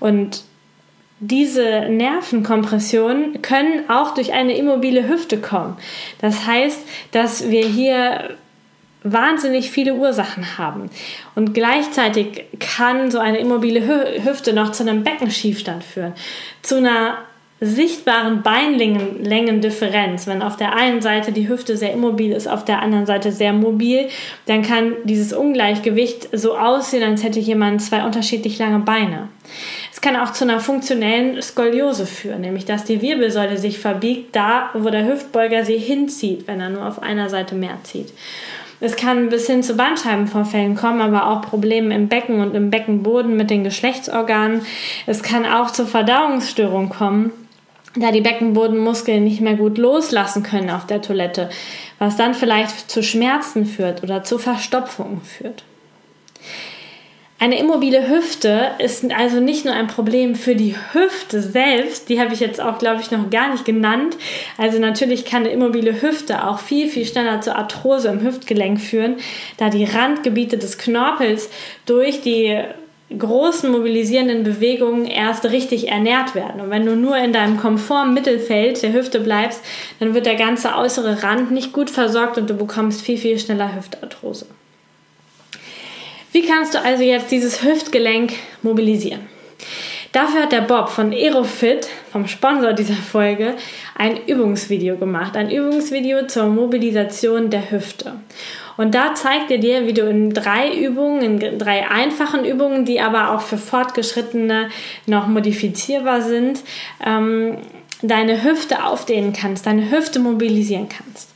Und 0.00 0.44
diese 1.20 1.86
Nervenkompressionen 1.88 3.42
können 3.42 3.88
auch 3.88 4.14
durch 4.14 4.32
eine 4.32 4.56
immobile 4.56 5.06
Hüfte 5.06 5.38
kommen. 5.38 5.76
Das 6.20 6.46
heißt, 6.46 6.80
dass 7.12 7.50
wir 7.50 7.64
hier 7.64 8.36
wahnsinnig 9.04 9.70
viele 9.70 9.94
Ursachen 9.94 10.58
haben. 10.58 10.90
Und 11.34 11.54
gleichzeitig 11.54 12.44
kann 12.60 13.10
so 13.10 13.18
eine 13.18 13.38
immobile 13.38 14.24
Hüfte 14.24 14.52
noch 14.52 14.72
zu 14.72 14.82
einem 14.82 15.02
Beckenschiefstand 15.02 15.84
führen, 15.84 16.12
zu 16.62 16.76
einer 16.76 17.18
sichtbaren 17.64 18.42
Beinlängendifferenz. 18.42 20.26
Wenn 20.26 20.42
auf 20.42 20.56
der 20.56 20.74
einen 20.74 21.00
Seite 21.00 21.30
die 21.30 21.48
Hüfte 21.48 21.76
sehr 21.76 21.92
immobil 21.92 22.32
ist, 22.32 22.48
auf 22.48 22.64
der 22.64 22.82
anderen 22.82 23.06
Seite 23.06 23.30
sehr 23.30 23.52
mobil, 23.52 24.08
dann 24.46 24.62
kann 24.62 24.94
dieses 25.04 25.32
Ungleichgewicht 25.32 26.28
so 26.32 26.58
aussehen, 26.58 27.04
als 27.04 27.22
hätte 27.22 27.38
jemand 27.38 27.80
zwei 27.80 28.04
unterschiedlich 28.04 28.58
lange 28.58 28.80
Beine. 28.80 29.28
Es 29.92 30.00
kann 30.00 30.16
auch 30.16 30.32
zu 30.32 30.42
einer 30.42 30.58
funktionellen 30.58 31.40
Skoliose 31.40 32.06
führen, 32.06 32.40
nämlich 32.40 32.64
dass 32.64 32.82
die 32.82 33.00
Wirbelsäule 33.00 33.56
sich 33.56 33.78
verbiegt, 33.78 34.34
da 34.34 34.70
wo 34.74 34.90
der 34.90 35.06
Hüftbeuger 35.06 35.64
sie 35.64 35.78
hinzieht, 35.78 36.48
wenn 36.48 36.60
er 36.60 36.70
nur 36.70 36.84
auf 36.84 37.00
einer 37.00 37.28
Seite 37.28 37.54
mehr 37.54 37.78
zieht. 37.84 38.12
Es 38.84 38.96
kann 38.96 39.28
bis 39.28 39.46
hin 39.46 39.62
zu 39.62 39.76
Bandscheibenvorfällen 39.76 40.74
kommen, 40.74 41.00
aber 41.00 41.28
auch 41.28 41.40
Probleme 41.40 41.94
im 41.94 42.08
Becken 42.08 42.40
und 42.40 42.56
im 42.56 42.68
Beckenboden 42.68 43.36
mit 43.36 43.48
den 43.48 43.62
Geschlechtsorganen. 43.62 44.62
Es 45.06 45.22
kann 45.22 45.46
auch 45.46 45.70
zu 45.70 45.86
Verdauungsstörungen 45.86 46.88
kommen, 46.88 47.30
da 47.94 48.10
die 48.10 48.22
Beckenbodenmuskeln 48.22 49.22
nicht 49.22 49.40
mehr 49.40 49.54
gut 49.54 49.78
loslassen 49.78 50.42
können 50.42 50.68
auf 50.68 50.84
der 50.84 51.00
Toilette, 51.00 51.48
was 52.00 52.16
dann 52.16 52.34
vielleicht 52.34 52.90
zu 52.90 53.04
Schmerzen 53.04 53.66
führt 53.66 54.02
oder 54.02 54.24
zu 54.24 54.38
Verstopfungen 54.38 55.20
führt. 55.20 55.62
Eine 57.42 57.58
immobile 57.58 58.08
Hüfte 58.08 58.70
ist 58.78 59.04
also 59.10 59.40
nicht 59.40 59.64
nur 59.64 59.74
ein 59.74 59.88
Problem 59.88 60.36
für 60.36 60.54
die 60.54 60.76
Hüfte 60.92 61.42
selbst, 61.42 62.08
die 62.08 62.20
habe 62.20 62.32
ich 62.32 62.38
jetzt 62.38 62.60
auch, 62.60 62.78
glaube 62.78 63.02
ich, 63.02 63.10
noch 63.10 63.30
gar 63.30 63.50
nicht 63.50 63.64
genannt. 63.64 64.16
Also 64.58 64.78
natürlich 64.78 65.24
kann 65.24 65.42
eine 65.42 65.50
immobile 65.50 66.02
Hüfte 66.02 66.46
auch 66.46 66.60
viel, 66.60 66.86
viel 66.86 67.04
schneller 67.04 67.40
zur 67.40 67.56
Arthrose 67.56 68.10
im 68.10 68.22
Hüftgelenk 68.22 68.80
führen, 68.80 69.16
da 69.56 69.70
die 69.70 69.82
Randgebiete 69.82 70.56
des 70.56 70.78
Knorpels 70.78 71.50
durch 71.84 72.20
die 72.20 72.60
großen 73.18 73.72
mobilisierenden 73.72 74.44
Bewegungen 74.44 75.04
erst 75.04 75.44
richtig 75.46 75.88
ernährt 75.88 76.36
werden. 76.36 76.60
Und 76.60 76.70
wenn 76.70 76.86
du 76.86 76.94
nur 76.94 77.16
in 77.16 77.32
deinem 77.32 77.56
Komfort 77.56 78.06
Mittelfeld 78.06 78.84
der 78.84 78.92
Hüfte 78.92 79.18
bleibst, 79.18 79.64
dann 79.98 80.14
wird 80.14 80.26
der 80.26 80.36
ganze 80.36 80.76
äußere 80.76 81.24
Rand 81.24 81.50
nicht 81.50 81.72
gut 81.72 81.90
versorgt 81.90 82.38
und 82.38 82.48
du 82.48 82.54
bekommst 82.54 83.02
viel, 83.02 83.18
viel 83.18 83.40
schneller 83.40 83.74
Hüftarthrose. 83.74 84.46
Wie 86.32 86.42
kannst 86.42 86.72
du 86.74 86.80
also 86.80 87.02
jetzt 87.02 87.30
dieses 87.30 87.62
Hüftgelenk 87.62 88.32
mobilisieren? 88.62 89.20
Dafür 90.12 90.42
hat 90.42 90.52
der 90.52 90.62
Bob 90.62 90.88
von 90.88 91.12
Aerofit, 91.12 91.88
vom 92.10 92.26
Sponsor 92.26 92.72
dieser 92.72 92.94
Folge, 92.94 93.54
ein 93.96 94.26
Übungsvideo 94.26 94.96
gemacht. 94.96 95.36
Ein 95.36 95.50
Übungsvideo 95.50 96.26
zur 96.26 96.46
Mobilisation 96.46 97.50
der 97.50 97.70
Hüfte. 97.70 98.14
Und 98.78 98.94
da 98.94 99.14
zeigt 99.14 99.50
er 99.50 99.58
dir, 99.58 99.86
wie 99.86 99.92
du 99.92 100.08
in 100.08 100.32
drei 100.32 100.74
Übungen, 100.74 101.40
in 101.40 101.58
drei 101.58 101.88
einfachen 101.90 102.46
Übungen, 102.46 102.86
die 102.86 103.00
aber 103.00 103.32
auch 103.32 103.42
für 103.42 103.58
Fortgeschrittene 103.58 104.70
noch 105.06 105.26
modifizierbar 105.26 106.22
sind, 106.22 106.60
ähm, 107.04 107.58
deine 108.00 108.42
Hüfte 108.42 108.84
aufdehnen 108.84 109.34
kannst, 109.34 109.66
deine 109.66 109.90
Hüfte 109.90 110.18
mobilisieren 110.18 110.88
kannst. 110.88 111.34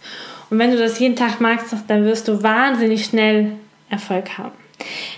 Und 0.49 0.59
wenn 0.59 0.71
du 0.71 0.79
das 0.79 0.99
jeden 0.99 1.17
Tag 1.17 1.41
magst, 1.41 1.75
dann 1.87 2.05
wirst 2.05 2.29
du 2.29 2.43
wahnsinnig 2.43 3.05
schnell 3.05 3.53
Erfolg 3.91 4.39
haben. 4.39 4.66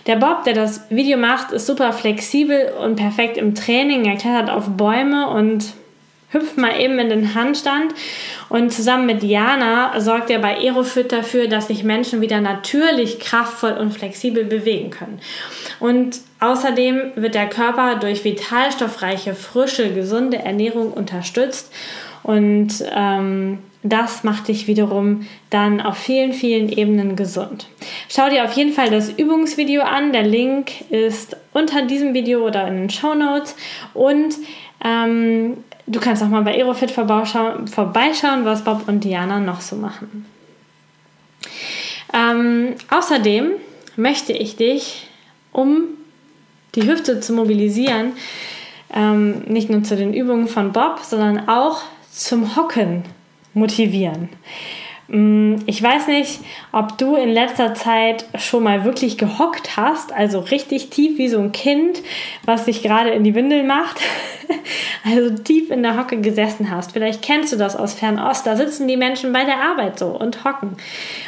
Der 0.07 0.17
Bob, 0.17 0.45
der 0.45 0.55
das 0.55 0.83
Video 0.91 1.19
macht, 1.19 1.53
ist 1.53 1.67
super 1.67 1.93
flexibel 1.93 2.73
und 2.83 2.97
perfekt 2.97 3.37
im 3.37 3.55
Training. 3.55 4.05
Er 4.07 4.17
klettert 4.17 4.51
auf 4.51 4.69
Bäume 4.69 5.29
und 5.29 5.75
hüpft 6.31 6.59
mal 6.59 6.79
eben 6.79 6.99
in 6.99 7.09
den 7.09 7.35
Handstand. 7.35 7.95
Und 8.49 8.73
zusammen 8.73 9.07
mit 9.07 9.23
Jana 9.23 9.99
sorgt 10.01 10.31
er 10.31 10.39
bei 10.39 10.57
Aerofit 10.57 11.13
dafür, 11.13 11.49
dass 11.49 11.69
sich 11.69 11.85
Menschen 11.85 12.21
wieder 12.21 12.41
natürlich 12.41 13.19
kraftvoll 13.19 13.73
und 13.73 13.93
flexibel 13.93 14.45
bewegen 14.45 14.91
können. 14.91 15.21
Und 15.81 16.19
außerdem 16.41 17.13
wird 17.17 17.35
der 17.35 17.49
Körper 17.49 17.97
durch 17.97 18.25
vitalstoffreiche, 18.25 19.35
frische, 19.35 19.93
gesunde 19.93 20.39
Ernährung 20.39 20.93
unterstützt. 20.93 21.73
Und 22.23 22.85
ähm, 22.95 23.59
das 23.83 24.25
macht 24.25 24.49
dich 24.49 24.67
wiederum 24.67 25.27
dann 25.51 25.81
auf 25.81 25.97
vielen, 25.97 26.33
vielen 26.33 26.69
Ebenen 26.69 27.15
gesund. 27.15 27.69
Schau 28.09 28.29
dir 28.29 28.45
auf 28.45 28.53
jeden 28.53 28.73
Fall 28.73 28.91
das 28.91 29.11
Übungsvideo 29.11 29.83
an. 29.83 30.13
Der 30.13 30.25
Link 30.25 30.91
ist 30.91 31.37
unter 31.53 31.83
diesem 31.83 32.13
Video 32.13 32.45
oder 32.45 32.67
in 32.67 32.77
den 32.77 32.91
Show 32.91 33.15
Notes. 33.15 33.55
Und 33.95 34.35
ähm, 34.85 35.59
du 35.87 36.01
kannst 36.01 36.23
auch 36.23 36.29
mal 36.29 36.43
bei 36.43 36.55
Aerofit 36.55 36.91
vorbeischauen, 36.91 38.45
was 38.45 38.65
Bob 38.65 38.89
und 38.89 39.05
Diana 39.05 39.39
noch 39.39 39.61
so 39.61 39.77
machen. 39.77 40.27
Ähm, 42.13 42.75
außerdem 42.91 43.53
möchte 43.97 44.33
ich 44.33 44.57
dich, 44.57 45.07
um 45.53 45.85
die 46.75 46.89
Hüfte 46.89 47.21
zu 47.21 47.33
mobilisieren, 47.33 48.13
ähm, 48.93 49.43
nicht 49.47 49.71
nur 49.71 49.85
zu 49.85 49.97
den 49.97 50.15
Übungen 50.15 50.49
von 50.49 50.73
Bob, 50.73 51.01
sondern 51.03 51.49
auch 51.49 51.83
zum 52.11 52.57
Hocken 52.57 53.05
motivieren. 53.59 54.29
Mm, 55.09 55.57
ich 55.65 55.83
weiß 55.83 56.07
nicht, 56.09 56.41
ob 56.71 56.99
du 56.99 57.17
in 57.17 57.31
letzter 57.31 57.73
Zeit 57.73 58.27
schon 58.39 58.63
mal 58.63 58.85
wirklich 58.85 59.17
gehockt 59.17 59.77
hast, 59.77 60.13
also 60.13 60.41
richtig 60.41 60.91
tief 60.91 61.17
wie 61.17 61.29
so 61.29 61.39
ein 61.39 61.53
Kind, 61.53 62.03
was 62.45 62.67
sich 62.67 62.83
gerade 62.83 63.11
in 63.11 63.25
die 63.25 63.35
Windel 63.35 63.65
macht, 63.65 64.01
also 65.05 65.35
tief 65.35 65.71
in 65.71 65.83
der 65.83 65.99
Hocke 65.99 66.21
gesessen 66.21 66.71
hast. 66.71 66.93
Vielleicht 66.93 67.23
kennst 67.23 67.55
du 67.55 67.57
das 67.57 67.75
aus 67.75 67.95
Fernost, 67.95 68.47
da 68.47 68.55
sitzen 68.55 68.87
die 68.87 68.99
Menschen 68.99 69.33
bei 69.33 69.45
der 69.45 69.61
Arbeit 69.63 69.99
so 69.99 70.09
und 70.09 70.45
hocken. 70.45 70.77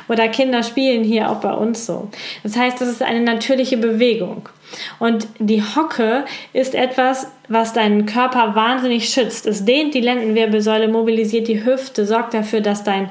Oder 0.08 0.28
Kinder 0.28 0.62
spielen 0.62 1.02
hier 1.02 1.30
auch 1.30 1.40
bei 1.40 1.52
uns 1.52 1.86
so. 1.86 2.10
Das 2.42 2.56
heißt, 2.56 2.82
das 2.82 2.88
ist 2.88 3.02
eine 3.02 3.22
natürliche 3.22 3.78
Bewegung. 3.78 4.50
Und 4.98 5.28
die 5.38 5.62
Hocke 5.62 6.24
ist 6.52 6.74
etwas, 6.74 7.28
was 7.48 7.72
deinen 7.72 8.06
Körper 8.06 8.54
wahnsinnig 8.54 9.08
schützt. 9.08 9.46
Es 9.46 9.64
dehnt 9.64 9.94
die 9.94 10.00
Lendenwirbelsäule, 10.00 10.88
mobilisiert 10.88 11.48
die 11.48 11.64
Hüfte, 11.64 12.06
sorgt 12.06 12.34
dafür, 12.34 12.60
dass 12.60 12.84
dein 12.84 13.10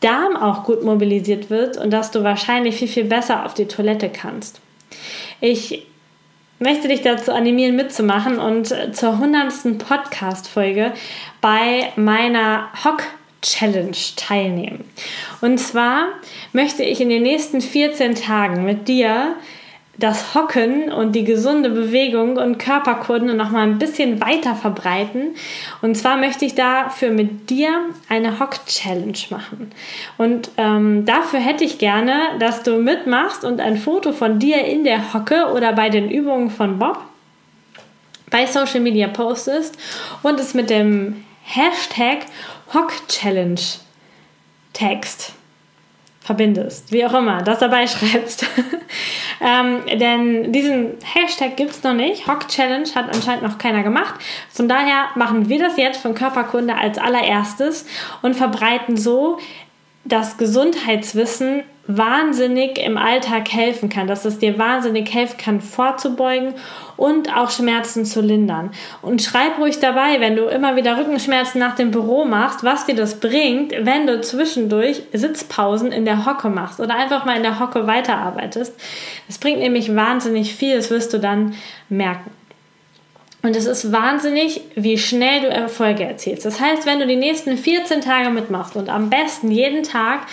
Darm 0.00 0.36
auch 0.36 0.64
gut 0.64 0.82
mobilisiert 0.82 1.50
wird 1.50 1.76
und 1.76 1.90
dass 1.90 2.10
du 2.10 2.24
wahrscheinlich 2.24 2.76
viel, 2.76 2.88
viel 2.88 3.04
besser 3.04 3.44
auf 3.44 3.54
die 3.54 3.66
Toilette 3.66 4.08
kannst. 4.08 4.60
Ich 5.40 5.86
möchte 6.58 6.88
dich 6.88 7.02
dazu 7.02 7.32
animieren, 7.32 7.76
mitzumachen 7.76 8.38
und 8.38 8.68
zur 8.92 9.12
100. 9.12 9.78
Podcast-Folge 9.78 10.92
bei 11.40 11.92
meiner 11.96 12.68
Hock 12.84 13.02
Challenge 13.42 13.96
teilnehmen. 14.16 14.84
Und 15.40 15.58
zwar 15.58 16.08
möchte 16.52 16.82
ich 16.82 17.00
in 17.00 17.08
den 17.08 17.22
nächsten 17.22 17.60
14 17.60 18.14
Tagen 18.14 18.64
mit 18.64 18.88
dir 18.88 19.34
das 20.00 20.34
Hocken 20.34 20.90
und 20.90 21.12
die 21.12 21.24
gesunde 21.24 21.70
Bewegung 21.70 22.36
und 22.36 22.58
Körperkunde 22.58 23.34
noch 23.34 23.50
mal 23.50 23.62
ein 23.62 23.78
bisschen 23.78 24.20
weiter 24.20 24.54
verbreiten. 24.54 25.34
Und 25.82 25.96
zwar 25.96 26.16
möchte 26.16 26.44
ich 26.44 26.54
dafür 26.54 27.10
mit 27.10 27.50
dir 27.50 27.70
eine 28.08 28.40
Hock-Challenge 28.40 29.18
machen. 29.28 29.70
Und 30.18 30.50
ähm, 30.56 31.04
dafür 31.04 31.38
hätte 31.38 31.64
ich 31.64 31.78
gerne, 31.78 32.14
dass 32.38 32.62
du 32.62 32.78
mitmachst 32.78 33.44
und 33.44 33.60
ein 33.60 33.76
Foto 33.76 34.12
von 34.12 34.38
dir 34.38 34.64
in 34.64 34.84
der 34.84 35.12
Hocke 35.12 35.52
oder 35.54 35.72
bei 35.72 35.90
den 35.90 36.10
Übungen 36.10 36.50
von 36.50 36.78
Bob 36.78 36.98
bei 38.30 38.46
Social 38.46 38.80
Media 38.80 39.08
postest 39.08 39.76
und 40.22 40.40
es 40.40 40.54
mit 40.54 40.70
dem 40.70 41.24
Hashtag 41.42 42.26
Hock-Challenge 42.72 43.60
text 44.72 45.34
verbindest, 46.30 46.92
wie 46.92 47.04
auch 47.04 47.14
immer, 47.14 47.42
das 47.42 47.58
dabei 47.58 47.86
schreibst. 47.88 48.46
ähm, 49.40 49.80
denn 49.98 50.52
diesen 50.52 50.92
Hashtag 51.02 51.56
gibt 51.56 51.70
es 51.72 51.82
noch 51.82 51.92
nicht. 51.92 52.28
Hock 52.28 52.46
Challenge 52.46 52.88
hat 52.94 53.12
anscheinend 53.12 53.42
noch 53.42 53.58
keiner 53.58 53.82
gemacht. 53.82 54.14
Von 54.48 54.68
daher 54.68 55.08
machen 55.16 55.48
wir 55.48 55.58
das 55.58 55.76
jetzt 55.76 56.00
von 56.00 56.14
Körperkunde 56.14 56.76
als 56.76 56.98
allererstes 56.98 57.84
und 58.22 58.36
verbreiten 58.36 58.96
so 58.96 59.38
das 60.04 60.38
Gesundheitswissen 60.38 61.62
wahnsinnig 61.86 62.78
im 62.78 62.96
Alltag 62.96 63.50
helfen 63.50 63.88
kann, 63.88 64.06
dass 64.06 64.24
es 64.24 64.38
dir 64.38 64.58
wahnsinnig 64.58 65.12
helfen 65.12 65.36
kann, 65.38 65.60
vorzubeugen 65.60 66.54
und 66.96 67.34
auch 67.36 67.50
Schmerzen 67.50 68.04
zu 68.04 68.20
lindern. 68.20 68.70
Und 69.02 69.22
schreib 69.22 69.58
ruhig 69.58 69.80
dabei, 69.80 70.20
wenn 70.20 70.36
du 70.36 70.44
immer 70.44 70.76
wieder 70.76 70.98
Rückenschmerzen 70.98 71.58
nach 71.58 71.74
dem 71.74 71.90
Büro 71.90 72.24
machst, 72.24 72.62
was 72.62 72.86
dir 72.86 72.94
das 72.94 73.18
bringt, 73.18 73.72
wenn 73.72 74.06
du 74.06 74.20
zwischendurch 74.20 75.02
Sitzpausen 75.12 75.92
in 75.92 76.04
der 76.04 76.26
Hocke 76.26 76.48
machst 76.48 76.80
oder 76.80 76.94
einfach 76.94 77.24
mal 77.24 77.36
in 77.36 77.42
der 77.42 77.58
Hocke 77.58 77.86
weiterarbeitest. 77.86 78.74
Das 79.26 79.38
bringt 79.38 79.60
nämlich 79.60 79.94
wahnsinnig 79.94 80.54
viel, 80.54 80.76
das 80.76 80.90
wirst 80.90 81.12
du 81.12 81.18
dann 81.18 81.54
merken. 81.88 82.30
Und 83.42 83.56
es 83.56 83.66
ist 83.66 83.90
wahnsinnig, 83.90 84.60
wie 84.74 84.98
schnell 84.98 85.40
du 85.40 85.48
Erfolge 85.48 86.04
erzielst. 86.04 86.44
Das 86.44 86.60
heißt, 86.60 86.84
wenn 86.84 87.00
du 87.00 87.06
die 87.06 87.16
nächsten 87.16 87.56
14 87.56 88.02
Tage 88.02 88.30
mitmachst 88.30 88.76
und 88.76 88.88
am 88.88 89.08
besten 89.08 89.50
jeden 89.50 89.82
Tag 89.82 90.26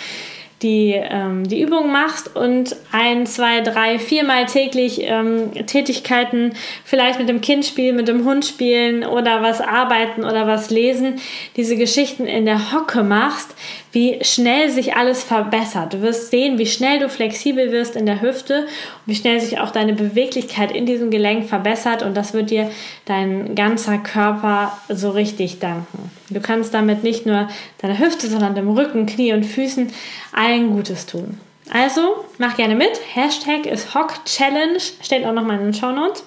die, 0.62 0.92
ähm, 0.92 1.48
die 1.48 1.62
Übung 1.62 1.92
machst 1.92 2.34
und 2.34 2.74
ein, 2.90 3.26
zwei, 3.26 3.60
drei, 3.60 3.98
viermal 3.98 4.46
täglich 4.46 5.00
ähm, 5.02 5.52
Tätigkeiten, 5.66 6.52
vielleicht 6.84 7.18
mit 7.18 7.28
dem 7.28 7.40
Kind 7.40 7.64
spielen, 7.64 7.96
mit 7.96 8.08
dem 8.08 8.24
Hund 8.24 8.44
spielen 8.44 9.04
oder 9.04 9.42
was 9.42 9.60
arbeiten 9.60 10.24
oder 10.24 10.46
was 10.46 10.70
lesen, 10.70 11.20
diese 11.56 11.76
Geschichten 11.76 12.26
in 12.26 12.44
der 12.44 12.72
Hocke 12.72 13.04
machst, 13.04 13.54
wie 13.92 14.18
schnell 14.22 14.70
sich 14.70 14.96
alles 14.96 15.22
verbessert. 15.22 15.94
Du 15.94 16.02
wirst 16.02 16.30
sehen, 16.30 16.58
wie 16.58 16.66
schnell 16.66 16.98
du 16.98 17.08
flexibel 17.08 17.72
wirst 17.72 17.96
in 17.96 18.06
der 18.06 18.20
Hüfte 18.20 18.60
und 18.62 18.68
wie 19.06 19.14
schnell 19.14 19.40
sich 19.40 19.60
auch 19.60 19.70
deine 19.70 19.94
Beweglichkeit 19.94 20.72
in 20.72 20.86
diesem 20.86 21.10
Gelenk 21.10 21.48
verbessert 21.48 22.02
und 22.02 22.16
das 22.16 22.34
wird 22.34 22.50
dir 22.50 22.70
dein 23.04 23.54
ganzer 23.54 23.98
Körper 23.98 24.78
so 24.88 25.10
richtig 25.10 25.58
danken. 25.58 26.10
Du 26.30 26.40
kannst 26.40 26.74
damit 26.74 27.02
nicht 27.02 27.26
nur 27.26 27.48
deiner 27.80 27.98
Hüfte, 27.98 28.28
sondern 28.28 28.54
dem 28.54 28.68
Rücken, 28.68 29.06
Knie 29.06 29.32
und 29.32 29.44
Füßen 29.44 29.90
allen 30.32 30.70
Gutes 30.72 31.06
tun. 31.06 31.40
Also 31.70 32.24
mach 32.38 32.56
gerne 32.56 32.74
mit. 32.74 33.00
Hashtag 33.14 33.66
ist 33.66 33.94
Hock 33.94 34.24
Challenge. 34.24 34.78
Steht 34.78 35.24
auch 35.24 35.32
nochmal 35.32 35.58
in 35.58 35.64
den 35.64 35.74
Show 35.74 35.92
Notes. 35.92 36.24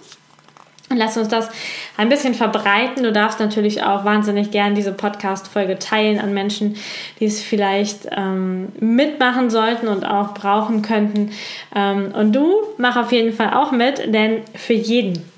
Lass 0.95 1.17
uns 1.17 1.27
das 1.27 1.49
ein 1.97 2.10
bisschen 2.10 2.34
verbreiten. 2.34 3.04
Du 3.04 3.12
darfst 3.12 3.39
natürlich 3.39 3.84
auch 3.84 4.06
wahnsinnig 4.06 4.51
gern 4.51 4.75
diese 4.75 4.91
Podcast-Folge 4.91 5.80
teilen 5.80 6.19
an 6.19 6.34
Menschen, 6.34 6.75
die 7.19 7.25
es 7.25 7.41
vielleicht 7.41 8.08
ähm, 8.12 8.69
mitmachen 8.80 9.49
sollten 9.49 9.88
und 9.88 10.06
auch 10.06 10.34
brauchen 10.34 10.82
könnten. 10.82 11.32
Ähm, 11.75 12.13
und 12.13 12.34
du 12.34 12.54
mach 12.77 12.97
auf 12.97 13.12
jeden 13.12 13.34
Fall 13.34 13.54
auch 13.54 13.71
mit, 13.71 14.13
denn 14.13 14.41
für 14.56 14.73
jeden 14.73 15.32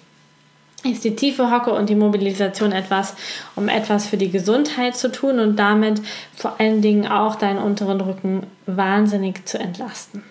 ist 0.83 1.05
die 1.05 1.15
tiefe 1.15 1.49
Hocke 1.49 1.71
und 1.71 1.89
die 1.89 1.95
Mobilisation 1.95 2.71
etwas, 2.71 3.15
um 3.55 3.69
etwas 3.69 4.07
für 4.07 4.17
die 4.17 4.31
Gesundheit 4.31 4.97
zu 4.97 5.11
tun 5.11 5.39
und 5.39 5.55
damit 5.57 6.01
vor 6.35 6.59
allen 6.59 6.81
Dingen 6.81 7.07
auch 7.07 7.35
deinen 7.35 7.59
unteren 7.59 8.01
Rücken 8.01 8.45
wahnsinnig 8.65 9.45
zu 9.45 9.57
entlasten. 9.59 10.23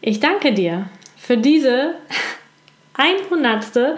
Ich 0.00 0.20
danke 0.20 0.52
dir 0.52 0.86
für 1.22 1.36
diese 1.36 1.94
100. 2.94 3.96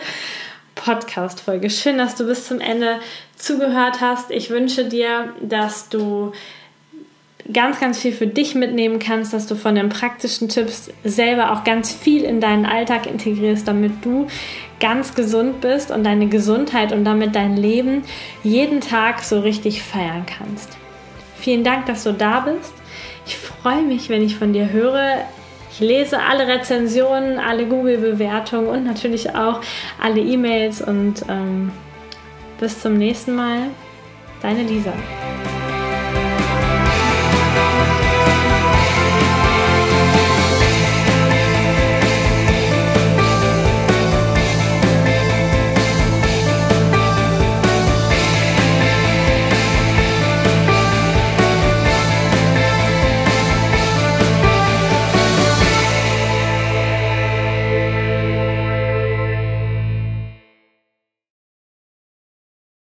Podcast-Folge. 0.75 1.71
Schön, 1.71 1.97
dass 1.97 2.17
du 2.17 2.27
bis 2.27 2.47
zum 2.47 2.61
Ende 2.61 2.99
zugehört 3.37 4.03
hast. 4.03 4.31
Ich 4.31 4.51
wünsche 4.51 4.85
dir, 4.85 5.33
dass 5.41 5.89
du 5.89 6.33
ganz, 7.51 7.81
ganz 7.81 7.99
viel 7.99 8.13
für 8.13 8.27
dich 8.27 8.55
mitnehmen 8.55 8.99
kannst, 8.99 9.33
dass 9.33 9.47
du 9.47 9.55
von 9.55 9.75
den 9.75 9.89
praktischen 9.89 10.51
Tipps 10.51 10.91
selber 11.03 11.53
auch 11.53 11.65
ganz 11.65 11.95
viel 11.95 12.25
in 12.25 12.43
deinen 12.43 12.67
Alltag 12.67 13.07
integrierst, 13.07 13.67
damit 13.67 14.05
du 14.05 14.27
ganz 14.79 15.15
gesund 15.15 15.63
bist 15.63 15.91
und 15.91 16.05
deine 16.05 16.27
Gesundheit 16.27 16.93
und 16.93 17.05
damit 17.05 17.35
dein 17.35 17.57
Leben 17.57 18.05
jeden 18.43 18.83
Tag 18.83 19.23
so 19.23 19.41
richtig 19.41 19.83
feiern 19.83 20.27
kannst. 20.27 20.77
Vielen 21.39 21.65
Dank, 21.65 21.87
dass 21.87 22.05
du 22.05 22.13
da 22.13 22.41
bist. 22.41 22.75
Ich 23.27 23.39
freue 23.39 23.83
mich, 23.83 24.11
wenn 24.11 24.23
ich 24.23 24.37
von 24.37 24.53
dir 24.53 24.71
höre. 24.71 25.25
Ich 25.75 25.81
lese 25.81 26.21
alle 26.21 26.47
Rezensionen, 26.47 27.41
alle 27.41 27.67
Google-Bewertungen 27.67 28.69
und 28.69 28.85
natürlich 28.85 29.35
auch 29.35 29.61
alle 30.01 30.21
E-Mails 30.21 30.81
und 30.81 31.25
ähm, 31.29 31.73
bis 32.61 32.81
zum 32.81 32.97
nächsten 32.97 33.35
Mal. 33.35 33.71
Deine 34.41 34.63
Lisa. 34.63 34.93